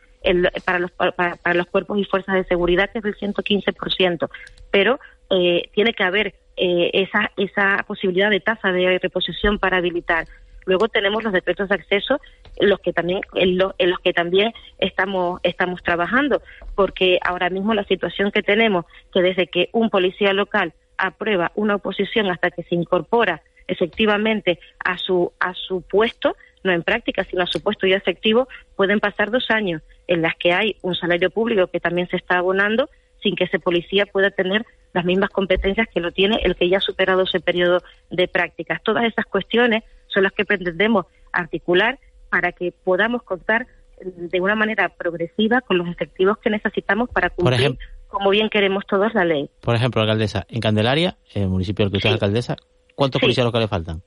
[0.66, 4.30] para, los, para, los cuerpos y fuerzas de seguridad que es del 115%,
[4.72, 5.00] pero
[5.30, 10.28] eh, tiene que haber eh, esa, esa posibilidad de tasa de reposición para habilitar.
[10.70, 12.22] Luego tenemos los decretos de acceso,
[12.60, 16.44] los que también, en, los que también estamos, estamos trabajando,
[16.76, 21.74] porque ahora mismo la situación que tenemos, que desde que un policía local aprueba una
[21.74, 27.42] oposición hasta que se incorpora efectivamente a su, a su puesto, no en práctica, sino
[27.42, 31.32] a su puesto ya efectivo, pueden pasar dos años en las que hay un salario
[31.32, 32.92] público que también se está abonando
[33.24, 36.78] sin que ese policía pueda tener las mismas competencias que lo tiene el que ya
[36.78, 38.84] ha superado ese periodo de prácticas.
[38.84, 42.00] Todas esas cuestiones son las que pretendemos articular
[42.30, 43.68] para que podamos contar
[44.02, 47.78] de una manera progresiva con los efectivos que necesitamos para cumplir
[48.10, 49.50] como bien queremos todos la ley.
[49.62, 52.56] Por ejemplo, alcaldesa, en Candelaria, el municipio del que usted es alcaldesa,
[52.96, 54.02] ¿cuántos policías locales faltan?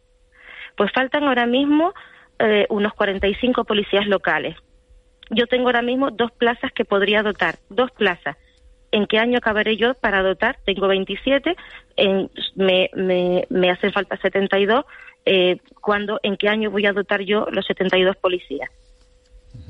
[0.77, 1.95] Pues faltan ahora mismo
[2.39, 4.57] eh, unos 45 policías locales.
[5.31, 8.37] Yo tengo ahora mismo dos plazas que podría dotar, dos plazas.
[8.93, 10.59] ¿En qué año acabaré yo para dotar?
[10.65, 11.57] Tengo 27,
[11.97, 14.85] en, me, me, me hacen falta 72
[15.25, 18.71] eh, ¿cuándo, en qué año voy a dotar yo los 72 policías?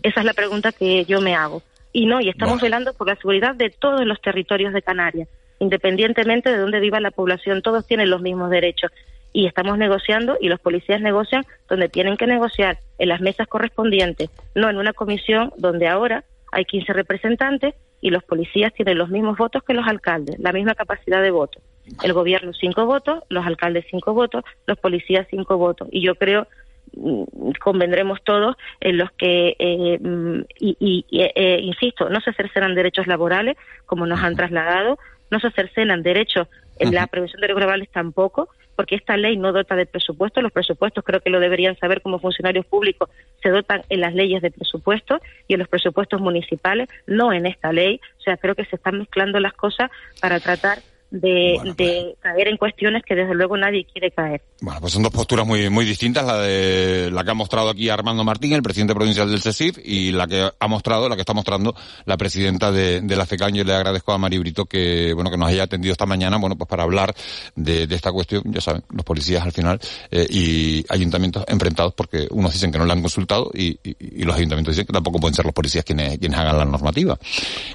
[0.02, 1.62] Esa es la pregunta que yo me hago.
[1.92, 6.50] Y no, y estamos velando por la seguridad de todos los territorios de Canarias, independientemente
[6.50, 8.90] de dónde viva la población, todos tienen los mismos derechos.
[9.34, 14.30] Y estamos negociando y los policías negocian donde tienen que negociar, en las mesas correspondientes,
[14.54, 19.38] no en una comisión donde ahora hay 15 representantes y los policías tienen los mismos
[19.38, 21.60] votos que los alcaldes, la misma capacidad de voto.
[22.02, 25.88] El gobierno cinco votos, los alcaldes cinco votos, los policías cinco votos.
[25.90, 26.46] Y yo creo
[26.94, 33.06] mm, convendremos todos en los que, eh, mm, y, eh, insisto, no se cercenan derechos
[33.06, 34.98] laborales, como nos han trasladado,
[35.30, 36.48] no se cercenan derechos
[36.78, 40.40] en la prevención de riesgos laborales tampoco, porque esta ley no dota de presupuesto.
[40.40, 43.10] Los presupuestos, creo que lo deberían saber como funcionarios públicos,
[43.42, 47.72] se dotan en las leyes de presupuesto y en los presupuestos municipales, no en esta
[47.72, 48.00] ley.
[48.18, 50.78] O sea, creo que se están mezclando las cosas para tratar
[51.12, 52.16] de, pues.
[52.20, 54.42] caer en cuestiones que desde luego nadie quiere caer.
[54.60, 57.88] Bueno, pues son dos posturas muy muy distintas, la de la que ha mostrado aquí
[57.88, 61.34] Armando Martín, el presidente provincial del CESIF, y la que ha mostrado, la que está
[61.34, 61.74] mostrando
[62.06, 63.54] la presidenta de, de la FECAN.
[63.54, 66.56] Yo le agradezco a Mari Brito que, bueno, que nos haya atendido esta mañana, bueno,
[66.56, 67.14] pues para hablar
[67.54, 69.78] de, esta cuestión, ya saben, los policías al final,
[70.10, 73.78] eh, y ayuntamientos enfrentados porque unos dicen que no la han consultado y,
[74.24, 77.18] los ayuntamientos dicen que tampoco pueden ser los policías quienes, quienes hagan la normativa.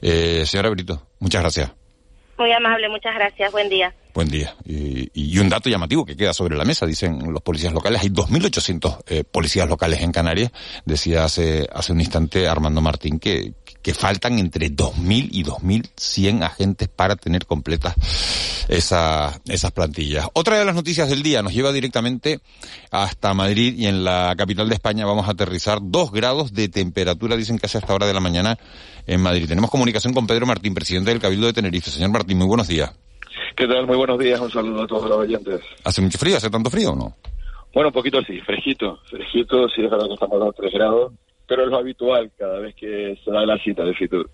[0.01, 1.86] Eh, señora Brito, muchas gracias.
[2.37, 3.51] Muy amable, muchas gracias.
[3.51, 3.93] Buen día.
[4.13, 4.55] Buen día.
[4.65, 9.03] Y, un dato llamativo que queda sobre la mesa, dicen los policías locales, hay 2.800
[9.07, 10.51] eh, policías locales en Canarias,
[10.85, 16.87] decía hace, hace un instante Armando Martín que, que faltan entre 2.000 y 2.100 agentes
[16.89, 17.95] para tener completas
[18.67, 20.27] esa, esas plantillas.
[20.33, 22.39] Otra de las noticias del día nos lleva directamente
[22.91, 27.35] hasta Madrid y en la capital de España vamos a aterrizar dos grados de temperatura,
[27.35, 28.57] dicen que hace hasta hora de la mañana
[29.05, 29.47] en Madrid.
[29.47, 31.91] Tenemos comunicación con Pedro Martín, presidente del Cabildo de Tenerife.
[31.91, 32.91] Señor Martín, muy buenos días.
[33.57, 33.87] ¿Qué tal?
[33.87, 34.39] Muy buenos días.
[34.39, 35.61] Un saludo a todos los oyentes.
[35.83, 36.37] ¿Hace mucho frío?
[36.37, 37.15] ¿Hace tanto frío o no?
[37.73, 38.99] Bueno, un poquito sí, fresquito.
[39.09, 41.13] Fresquito, sí, es verdad que estamos a 3 grados
[41.47, 44.29] pero es lo habitual cada vez que se da la cita de Fitur.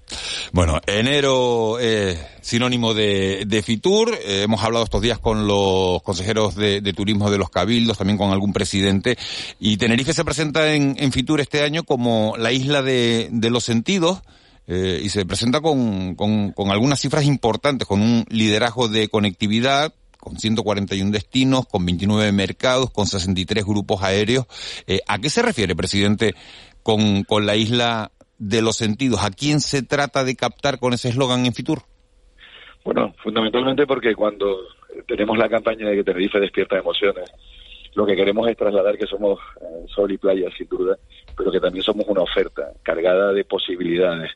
[0.52, 4.14] Bueno, enero es sinónimo de, Fitur.
[4.26, 8.32] Eh, hemos hablado estos días con los consejeros de, turismo de los cabildos, también con
[8.32, 9.16] algún presidente.
[9.60, 14.22] Y Tenerife se presenta en, Fitur este año como la isla de, los sentidos.
[14.68, 20.38] Eh, y se presenta con, con, algunas cifras importantes, con un liderazgo de conectividad, con
[20.38, 24.46] 141 destinos, con 29 mercados, con 63 grupos aéreos.
[24.88, 26.34] Eh, ¿A qué se refiere, presidente,
[26.82, 29.24] con, con la isla de los sentidos.
[29.24, 31.80] ¿A quién se trata de captar con ese eslogan en Fitur?
[32.84, 34.58] Bueno, fundamentalmente porque cuando
[35.08, 37.32] tenemos la campaña de que Tenerife despierta emociones,
[37.96, 40.98] lo que queremos es trasladar que somos eh, sol y playa, sin duda,
[41.38, 44.32] pero que también somos una oferta cargada de posibilidades,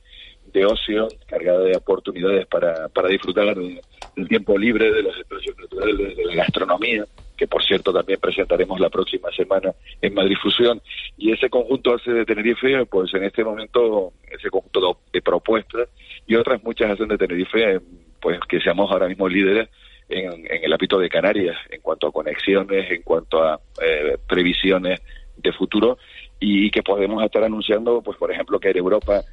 [0.58, 6.18] de ocio, cargada de oportunidades para, para disfrutar del tiempo libre, de los espacios naturales,
[6.18, 7.05] de la gastronomía,
[7.38, 10.82] que por cierto también presentaremos la próxima semana en Madrid Fusión.
[11.18, 15.89] Y ese conjunto hace de Tenerife, pues en este momento, ese conjunto de propuestas
[16.26, 17.80] y otras muchas hacen de Tenerife,
[18.20, 19.70] pues que seamos ahora mismo líderes
[20.10, 24.99] en, el ámbito de Canarias, en cuanto a conexiones, en cuanto a eh, previsiones
[25.38, 25.99] de futuro
[26.39, 29.24] y que podemos estar anunciando, pues por ejemplo, que Air Europa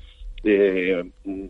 [0.44, 1.04] eh,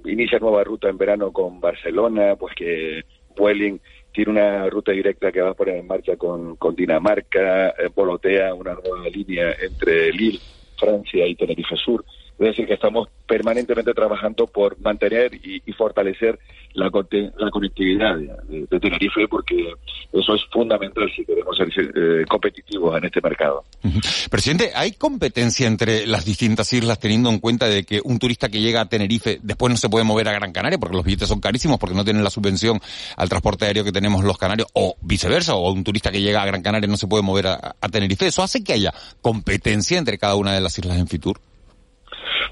[0.05, 3.03] inicia nueva ruta en verano con Barcelona, pues que
[3.36, 3.78] Vueling
[4.12, 8.74] tiene una ruta directa que va a poner en marcha con, Dinamarca, eh, volotea una
[8.74, 10.38] nueva línea entre Lille,
[10.78, 12.05] Francia y Tenerife Sur.
[12.39, 16.39] Es decir, que estamos permanentemente trabajando por mantener y, fortalecer
[16.72, 19.72] la, conectividad de, Tenerife, porque
[20.12, 23.64] eso es fundamental si queremos ser eh, competitivos en este mercado.
[24.30, 28.61] Presidente, ¿hay competencia entre las distintas islas teniendo en cuenta de que un turista que
[28.61, 31.41] llega a Tenerife después no se puede mover a Gran Canaria porque los billetes son
[31.41, 32.80] carísimos, porque no tienen la subvención
[33.16, 36.47] al transporte aéreo que tenemos los canarios, o viceversa, o un turista que llega a
[36.47, 38.26] Gran Canaria no se puede mover a Tenerife?
[38.26, 41.41] ¿Eso hace que haya competencia entre cada una de las islas en Fitur?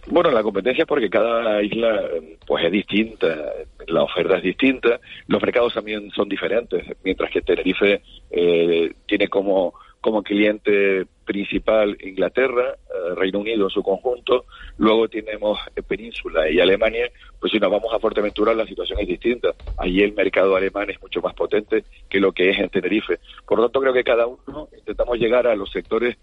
[0.08, 2.02] Bueno, la competencia es porque cada isla
[2.46, 3.52] pues es distinta,
[3.86, 9.74] la oferta es distinta, los mercados también son diferentes, mientras que Tenerife eh, tiene como,
[10.00, 14.46] como cliente principal Inglaterra, eh, Reino Unido en su conjunto,
[14.76, 19.50] luego tenemos Península y Alemania, pues si nos vamos a Fuerteventura la situación es distinta.
[19.78, 23.20] Allí el mercado alemán es mucho más potente que lo que es en Tenerife.
[23.46, 26.16] Por lo tanto, creo que cada uno intentamos llegar a los sectores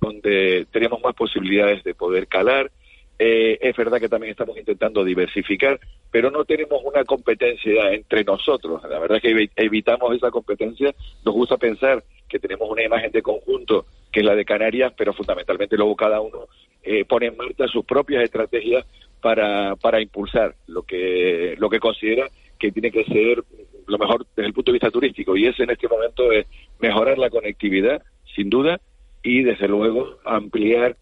[0.00, 2.70] donde tenemos más posibilidades de poder calar,
[3.18, 8.82] eh, es verdad que también estamos intentando diversificar, pero no tenemos una competencia entre nosotros.
[8.88, 10.94] La verdad es que evitamos esa competencia.
[11.24, 15.12] Nos gusta pensar que tenemos una imagen de conjunto que es la de Canarias, pero
[15.12, 16.46] fundamentalmente luego cada uno
[16.82, 18.86] eh, pone en marcha sus propias estrategias
[19.20, 23.42] para, para impulsar lo que, lo que considera que tiene que ser
[23.86, 25.36] lo mejor desde el punto de vista turístico.
[25.36, 26.46] Y ese en este momento es
[26.78, 28.02] mejorar la conectividad,
[28.34, 28.80] sin duda,
[29.22, 30.96] y desde luego ampliar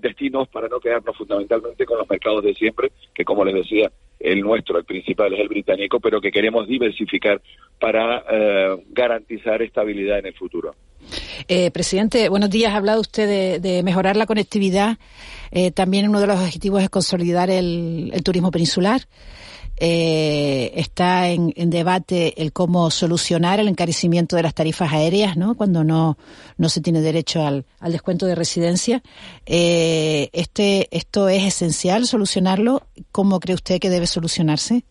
[0.00, 3.90] destinos para no quedarnos fundamentalmente con los mercados de siempre, que como les decía,
[4.20, 7.40] el nuestro, el principal es el británico, pero que queremos diversificar
[7.78, 10.74] para eh, garantizar estabilidad en el futuro.
[11.48, 12.72] Eh, presidente, buenos días.
[12.72, 14.96] Ha hablado usted de, mejorar la conectividad.
[15.50, 19.02] Eh, también uno de los objetivos es consolidar el turismo peninsular
[19.76, 25.56] eh, está en, debate el cómo solucionar el encarecimiento de las tarifas aéreas, ¿no?
[25.56, 26.16] Cuando no,
[26.56, 29.02] no se tiene derecho al, al descuento de residencia.
[29.46, 32.82] Eh, este, ¿Esto es esencial solucionarlo?
[33.12, 34.84] ¿Cómo cree usted que debe solucionarse?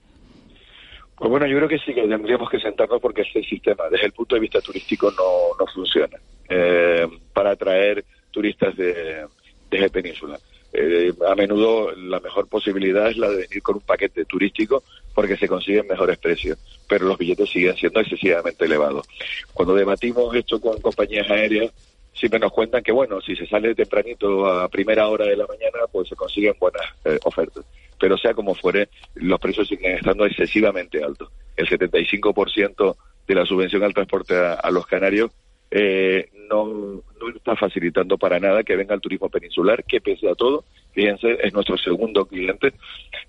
[1.15, 4.11] Pues bueno, yo creo que sí que tendríamos que sentarnos porque este sistema, desde el
[4.11, 6.19] punto de vista turístico, no, no funciona
[6.49, 9.25] eh, para atraer turistas de,
[9.69, 10.37] desde Península.
[10.75, 15.37] Eh, a menudo la mejor posibilidad es la de venir con un paquete turístico porque
[15.37, 16.57] se consiguen mejores precios,
[16.87, 19.07] pero los billetes siguen siendo excesivamente elevados.
[19.53, 21.71] Cuando debatimos esto con compañías aéreas,
[22.13, 25.85] siempre nos cuentan que, bueno, si se sale tempranito a primera hora de la mañana,
[25.91, 27.63] pues se consiguen buenas eh, ofertas.
[27.99, 31.29] Pero sea como fuere, los precios siguen estando excesivamente altos.
[31.55, 32.95] El 75%
[33.27, 35.29] de la subvención al transporte a los canarios
[35.75, 40.35] eh, no, no está facilitando para nada que venga el turismo peninsular, que pese a
[40.35, 42.73] todo, fíjense, es nuestro segundo cliente,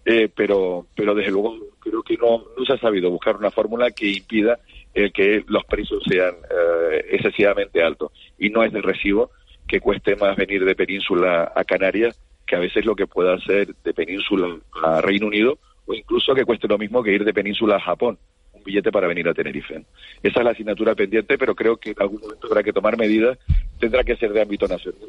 [0.04, 4.08] eh, pero, pero desde luego creo que no, se ha sabido buscar una fórmula que
[4.08, 4.58] impida
[4.92, 8.12] el que los precios sean eh, excesivamente altos.
[8.38, 9.30] Y no es de recibo
[9.66, 13.74] que cueste más venir de península a Canarias que a veces lo que pueda hacer
[13.82, 17.76] de península a Reino Unido o incluso que cueste lo mismo que ir de península
[17.76, 18.18] a Japón
[18.64, 19.84] billete para venir a Tenerife.
[20.22, 23.38] Esa es la asignatura pendiente, pero creo que en algún momento habrá que tomar medidas.
[23.78, 25.08] Tendrá que ser de ámbito nacional,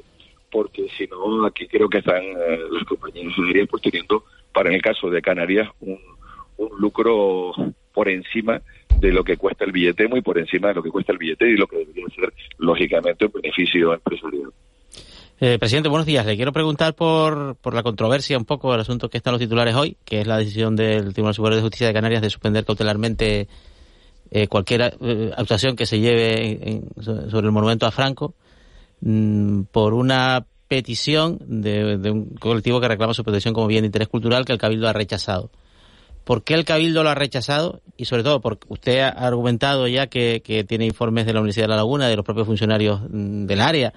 [0.52, 4.76] porque si no, aquí creo que están eh, las compañías aéreas pues teniendo, para en
[4.76, 6.00] el caso de Canarias, un,
[6.58, 7.54] un lucro
[7.94, 8.62] por encima
[9.00, 11.50] de lo que cuesta el billete, muy por encima de lo que cuesta el billete
[11.50, 14.52] y lo que debería ser, lógicamente, un beneficio empresarial.
[15.38, 16.26] Eh, presidente, buenos días.
[16.26, 19.76] Le quiero preguntar por, por la controversia un poco, el asunto que están los titulares
[19.76, 23.50] hoy, que es la decisión del Tribunal Superior de Justicia de Canarias de suspender cautelarmente
[24.32, 28.34] eh, cualquier eh, actuación que se lleve sobre el monumento a Franco
[29.02, 33.88] mm, por una petición de, de, un colectivo que reclama su protección como bien de
[33.88, 35.52] interés cultural que el Cabildo ha rechazado.
[36.24, 37.82] ¿Por qué el Cabildo lo ha rechazado?
[37.98, 41.66] Y sobre todo, porque usted ha argumentado ya que, que tiene informes de la Universidad
[41.66, 43.94] de La Laguna, de los propios funcionarios mm, del área,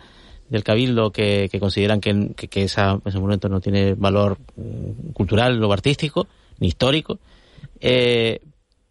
[0.48, 5.72] del Cabildo que, consideran que, que, esa, ese monumento no tiene valor mm, cultural o
[5.72, 6.26] artístico,
[6.58, 7.18] ni histórico.
[7.80, 8.40] Eh,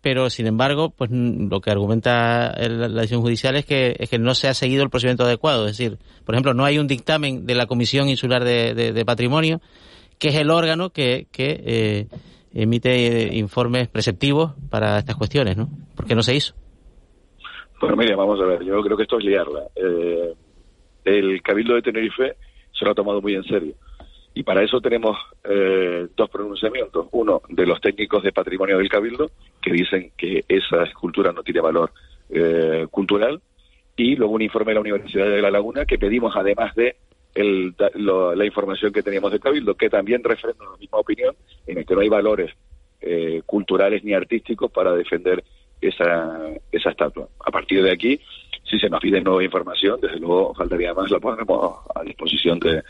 [0.01, 4.19] pero sin embargo, pues mm, lo que argumenta la decisión judicial es que, es que
[4.19, 5.67] no se ha seguido el procedimiento adecuado.
[5.67, 9.59] Es decir, por ejemplo, no hay un dictamen de la Comisión Insular de, Patrimonio,
[10.19, 12.07] que es el órgano que, que eh,
[12.53, 15.69] emite informes preceptivos para estas cuestiones, ¿no?
[15.95, 16.53] ¿Por qué no se hizo?
[17.79, 19.63] Bueno, mire, vamos a ver, yo creo que esto es liarla.
[19.75, 20.33] Eh,
[21.07, 22.35] el Cabildo de Tenerife
[22.71, 23.73] se lo ha tomado muy en serio.
[24.33, 27.07] Y para eso tenemos eh, dos pronunciamientos.
[27.11, 29.31] Uno de los técnicos de patrimonio del Cabildo,
[29.61, 31.91] que dicen que esa escultura no tiene valor
[32.29, 33.41] eh, cultural.
[33.95, 36.97] Y luego un informe de la Universidad de La Laguna que pedimos, además de
[37.35, 41.35] la información que teníamos del Cabildo, que también refrenda la misma opinión,
[41.65, 42.51] en el que no hay valores
[43.01, 45.43] eh, culturales ni artísticos para defender
[45.81, 47.27] esa, esa estatua.
[47.45, 48.19] A partir de aquí,
[48.69, 52.83] si se nos pide nueva información, desde luego faltaría más, la ponemos a disposición de,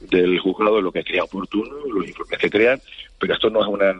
[0.00, 2.80] del juzgado, lo que crea oportuno, los informes que crean,
[3.18, 3.94] pero esto no es una,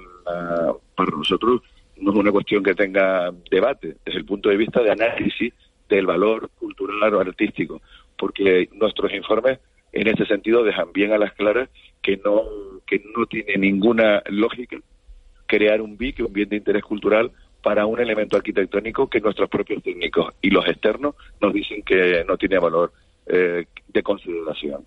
[0.95, 1.63] para nosotros,
[1.97, 5.53] no es una cuestión que tenga debate desde el punto de vista de análisis
[5.89, 7.81] del valor cultural o artístico,
[8.17, 9.59] porque nuestros informes
[9.93, 11.69] en ese sentido dejan bien a las claras
[12.01, 12.43] que no
[12.87, 14.79] que no tiene ninguna lógica
[15.47, 17.33] crear un BIC, un bien de interés cultural,
[17.63, 22.37] para un elemento arquitectónico que nuestros propios técnicos y los externos nos dicen que no
[22.37, 22.93] tiene valor
[23.27, 24.85] eh, de consideración.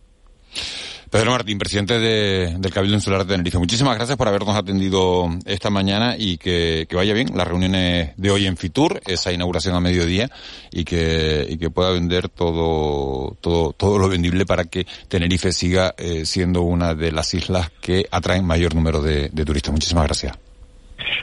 [1.14, 3.60] Pedro Martín, presidente del Cabildo Insular de Tenerife.
[3.60, 8.48] Muchísimas gracias por habernos atendido esta mañana y que, vaya bien las reuniones de hoy
[8.48, 10.32] en Fitur, esa inauguración a mediodía
[10.72, 16.64] y que, pueda vender todo, todo, todo lo vendible para que Tenerife siga eh, siendo
[16.64, 19.72] una de las islas que atraen mayor número de, de turistas.
[19.72, 20.53] Muchísimas gracias.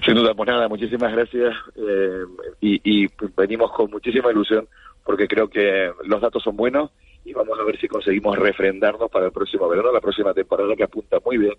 [0.04, 2.24] Sin duda, pues nada, muchísimas gracias eh,
[2.60, 4.66] y, y venimos con muchísima ilusión
[5.04, 6.90] porque creo que los datos son buenos
[7.24, 10.84] y vamos a ver si conseguimos refrendarnos para el próximo verano, la próxima temporada que
[10.84, 11.54] apunta muy bien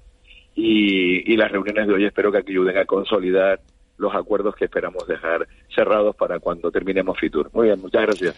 [0.56, 3.60] y, y las reuniones de hoy espero que ayuden a consolidar
[3.98, 7.52] los acuerdos que esperamos dejar cerrados para cuando terminemos Fitur.
[7.54, 8.36] Muy bien, muchas gracias.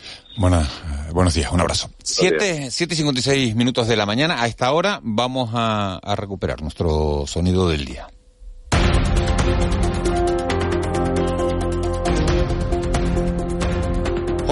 [1.14, 1.90] buenos días, un abrazo.
[2.04, 4.42] Siete, siete y cincuenta y seis minutos de la mañana.
[4.44, 8.08] A esta hora vamos a, a recuperar nuestro sonido del día.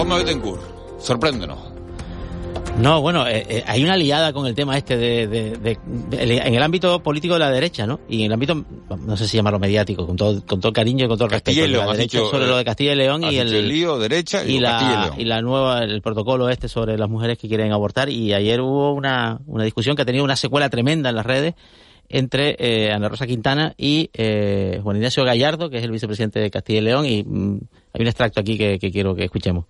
[0.02, 0.60] Juanma Betancourt,
[0.98, 1.58] sorpréndenos.
[2.76, 5.78] No, bueno, eh, eh, hay una liada con el tema este de,
[6.10, 8.00] en el ámbito político de la derecha, ¿no?
[8.08, 8.64] Y en el ámbito,
[8.98, 11.30] no sé si llamarlo mediático, con todo, con todo el cariño y con todo el
[11.30, 11.68] respeto.
[11.68, 15.40] León, sobre lo de Castilla y León y el, lío derecha y, la, y la
[15.40, 18.08] nueva, el protocolo este sobre las mujeres que quieren abortar.
[18.08, 21.54] Y ayer hubo una, una discusión que ha tenido una secuela tremenda en las redes
[22.12, 26.50] entre eh, Ana Rosa Quintana y eh, Juan Ignacio Gallardo, que es el vicepresidente de
[26.50, 27.60] Castilla y León, y mm,
[27.94, 29.64] hay un extracto aquí que, quiero que escuchemos.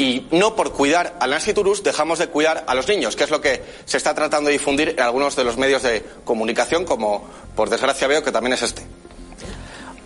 [0.00, 3.42] Y no por cuidar al Turus dejamos de cuidar a los niños, que es lo
[3.42, 7.68] que se está tratando de difundir en algunos de los medios de comunicación, como por
[7.68, 8.80] desgracia veo que también es este.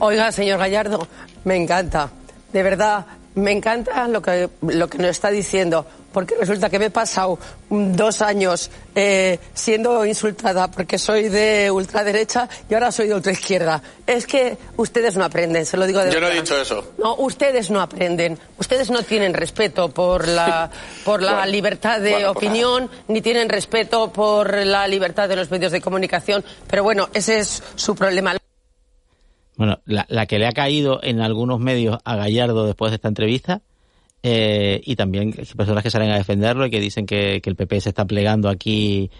[0.01, 1.07] Oiga, señor Gallardo,
[1.45, 2.11] me encanta.
[2.53, 6.87] De verdad, me encanta lo que, lo que nos está diciendo porque resulta que me
[6.87, 7.39] he pasado
[7.69, 13.83] dos años eh, siendo insultada porque soy de ultraderecha y ahora soy de ultraizquierda.
[14.07, 16.93] Es que ustedes no aprenden, se lo digo de Yo no he dicho eso.
[16.99, 18.39] No, ustedes no aprenden.
[18.59, 20.71] Ustedes no tienen respeto por la,
[21.05, 25.73] por la libertad de pues opinión, ni tienen respeto por la libertad de los medios
[25.73, 26.45] de comunicación.
[26.69, 28.37] Pero bueno, ese es su problema.
[29.57, 33.09] Bueno, la, la que le ha caído en algunos medios a Gallardo después de esta
[33.09, 33.63] entrevista
[34.27, 37.91] eh, y también personas que salen a defenderlo y que dicen que, el PP se
[37.91, 39.11] está plegando aquí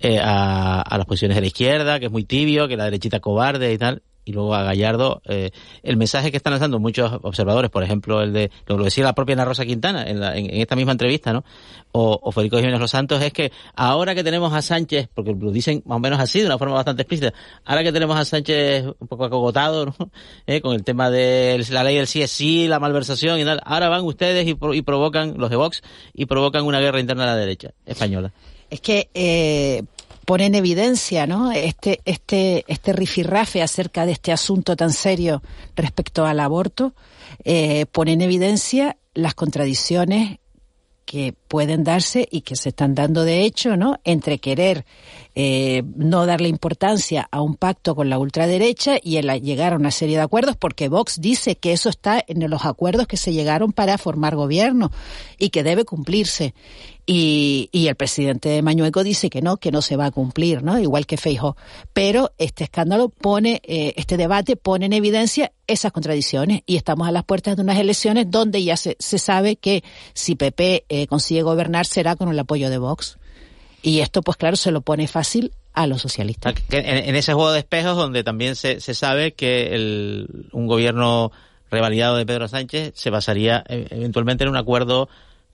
[0.00, 3.20] eh, a, a, las posiciones de la izquierda, que es muy tibio, que la derechita
[3.20, 5.52] cobarde y tal y luego a Gallardo, eh,
[5.82, 9.32] el mensaje que están lanzando muchos observadores, por ejemplo, el de, lo decía la propia
[9.32, 11.44] Ana Rosa Quintana en, en, esta misma entrevista, ¿no?
[11.92, 15.82] O, Federico Jiménez Los Santos, es que ahora que tenemos a Sánchez, porque lo dicen
[15.86, 17.32] más o menos así, de una forma bastante explícita,
[17.64, 19.94] ahora que tenemos a Sánchez un poco acogotado, ¿no?
[20.46, 23.60] Eh, con el tema de la ley del sí es sí, la malversación y tal,
[23.64, 27.26] ahora van ustedes y, y provocan, los de Vox, y provocan una guerra interna a
[27.28, 28.32] la derecha española.
[28.70, 29.82] Es que eh,
[30.28, 31.52] pone en evidencia ¿no?
[31.52, 35.42] este, este, este rifirrafe acerca de este asunto tan serio
[35.74, 36.92] respecto al aborto,
[37.44, 40.38] eh, pone en evidencia las contradicciones
[41.06, 43.98] que pueden darse y que se están dando de hecho, ¿no?
[44.04, 44.84] Entre querer
[45.34, 49.90] eh, no darle importancia a un pacto con la ultraderecha y el llegar a una
[49.90, 53.72] serie de acuerdos, porque Vox dice que eso está en los acuerdos que se llegaron
[53.72, 54.92] para formar gobierno
[55.38, 56.52] y que debe cumplirse.
[57.10, 60.62] Y, y, el presidente de Mañueco dice que no, que no se va a cumplir,
[60.62, 60.78] ¿no?
[60.78, 61.56] Igual que Feijo.
[61.94, 67.10] Pero este escándalo pone, eh, este debate pone en evidencia esas contradicciones y estamos a
[67.12, 69.82] las puertas de unas elecciones donde ya se, se sabe que
[70.12, 73.16] si PP eh, consigue gobernar será con el apoyo de Vox.
[73.80, 76.56] Y esto, pues claro, se lo pone fácil a los socialistas.
[76.70, 81.32] En, en ese juego de espejos donde también se, se sabe que el, un gobierno
[81.70, 85.08] revalidado de Pedro Sánchez se basaría eh, eventualmente en un acuerdo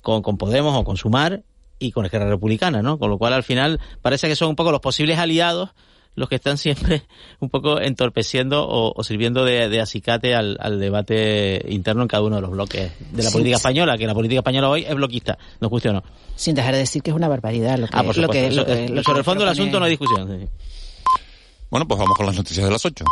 [0.04, 1.42] con, con Podemos o con Sumar
[1.80, 2.98] y con Esquerra Republicana, ¿no?
[2.98, 5.70] Con lo cual al final parece que son un poco los posibles aliados
[6.16, 7.02] los que están siempre
[7.40, 12.22] un poco entorpeciendo o, o sirviendo de, de acicate al, al, debate interno en cada
[12.22, 14.94] uno de los bloques de la sí, política española, que la política española hoy es
[14.94, 16.04] bloquista, no cuestiono.
[16.36, 18.64] Sin dejar de decir que es una barbaridad lo que, ah, por lo que, lo
[18.64, 20.28] que, lo Sobre el fondo del asunto no hay discusión.
[20.28, 20.48] Sí.
[21.70, 23.04] Bueno, pues vamos con las noticias de las 8.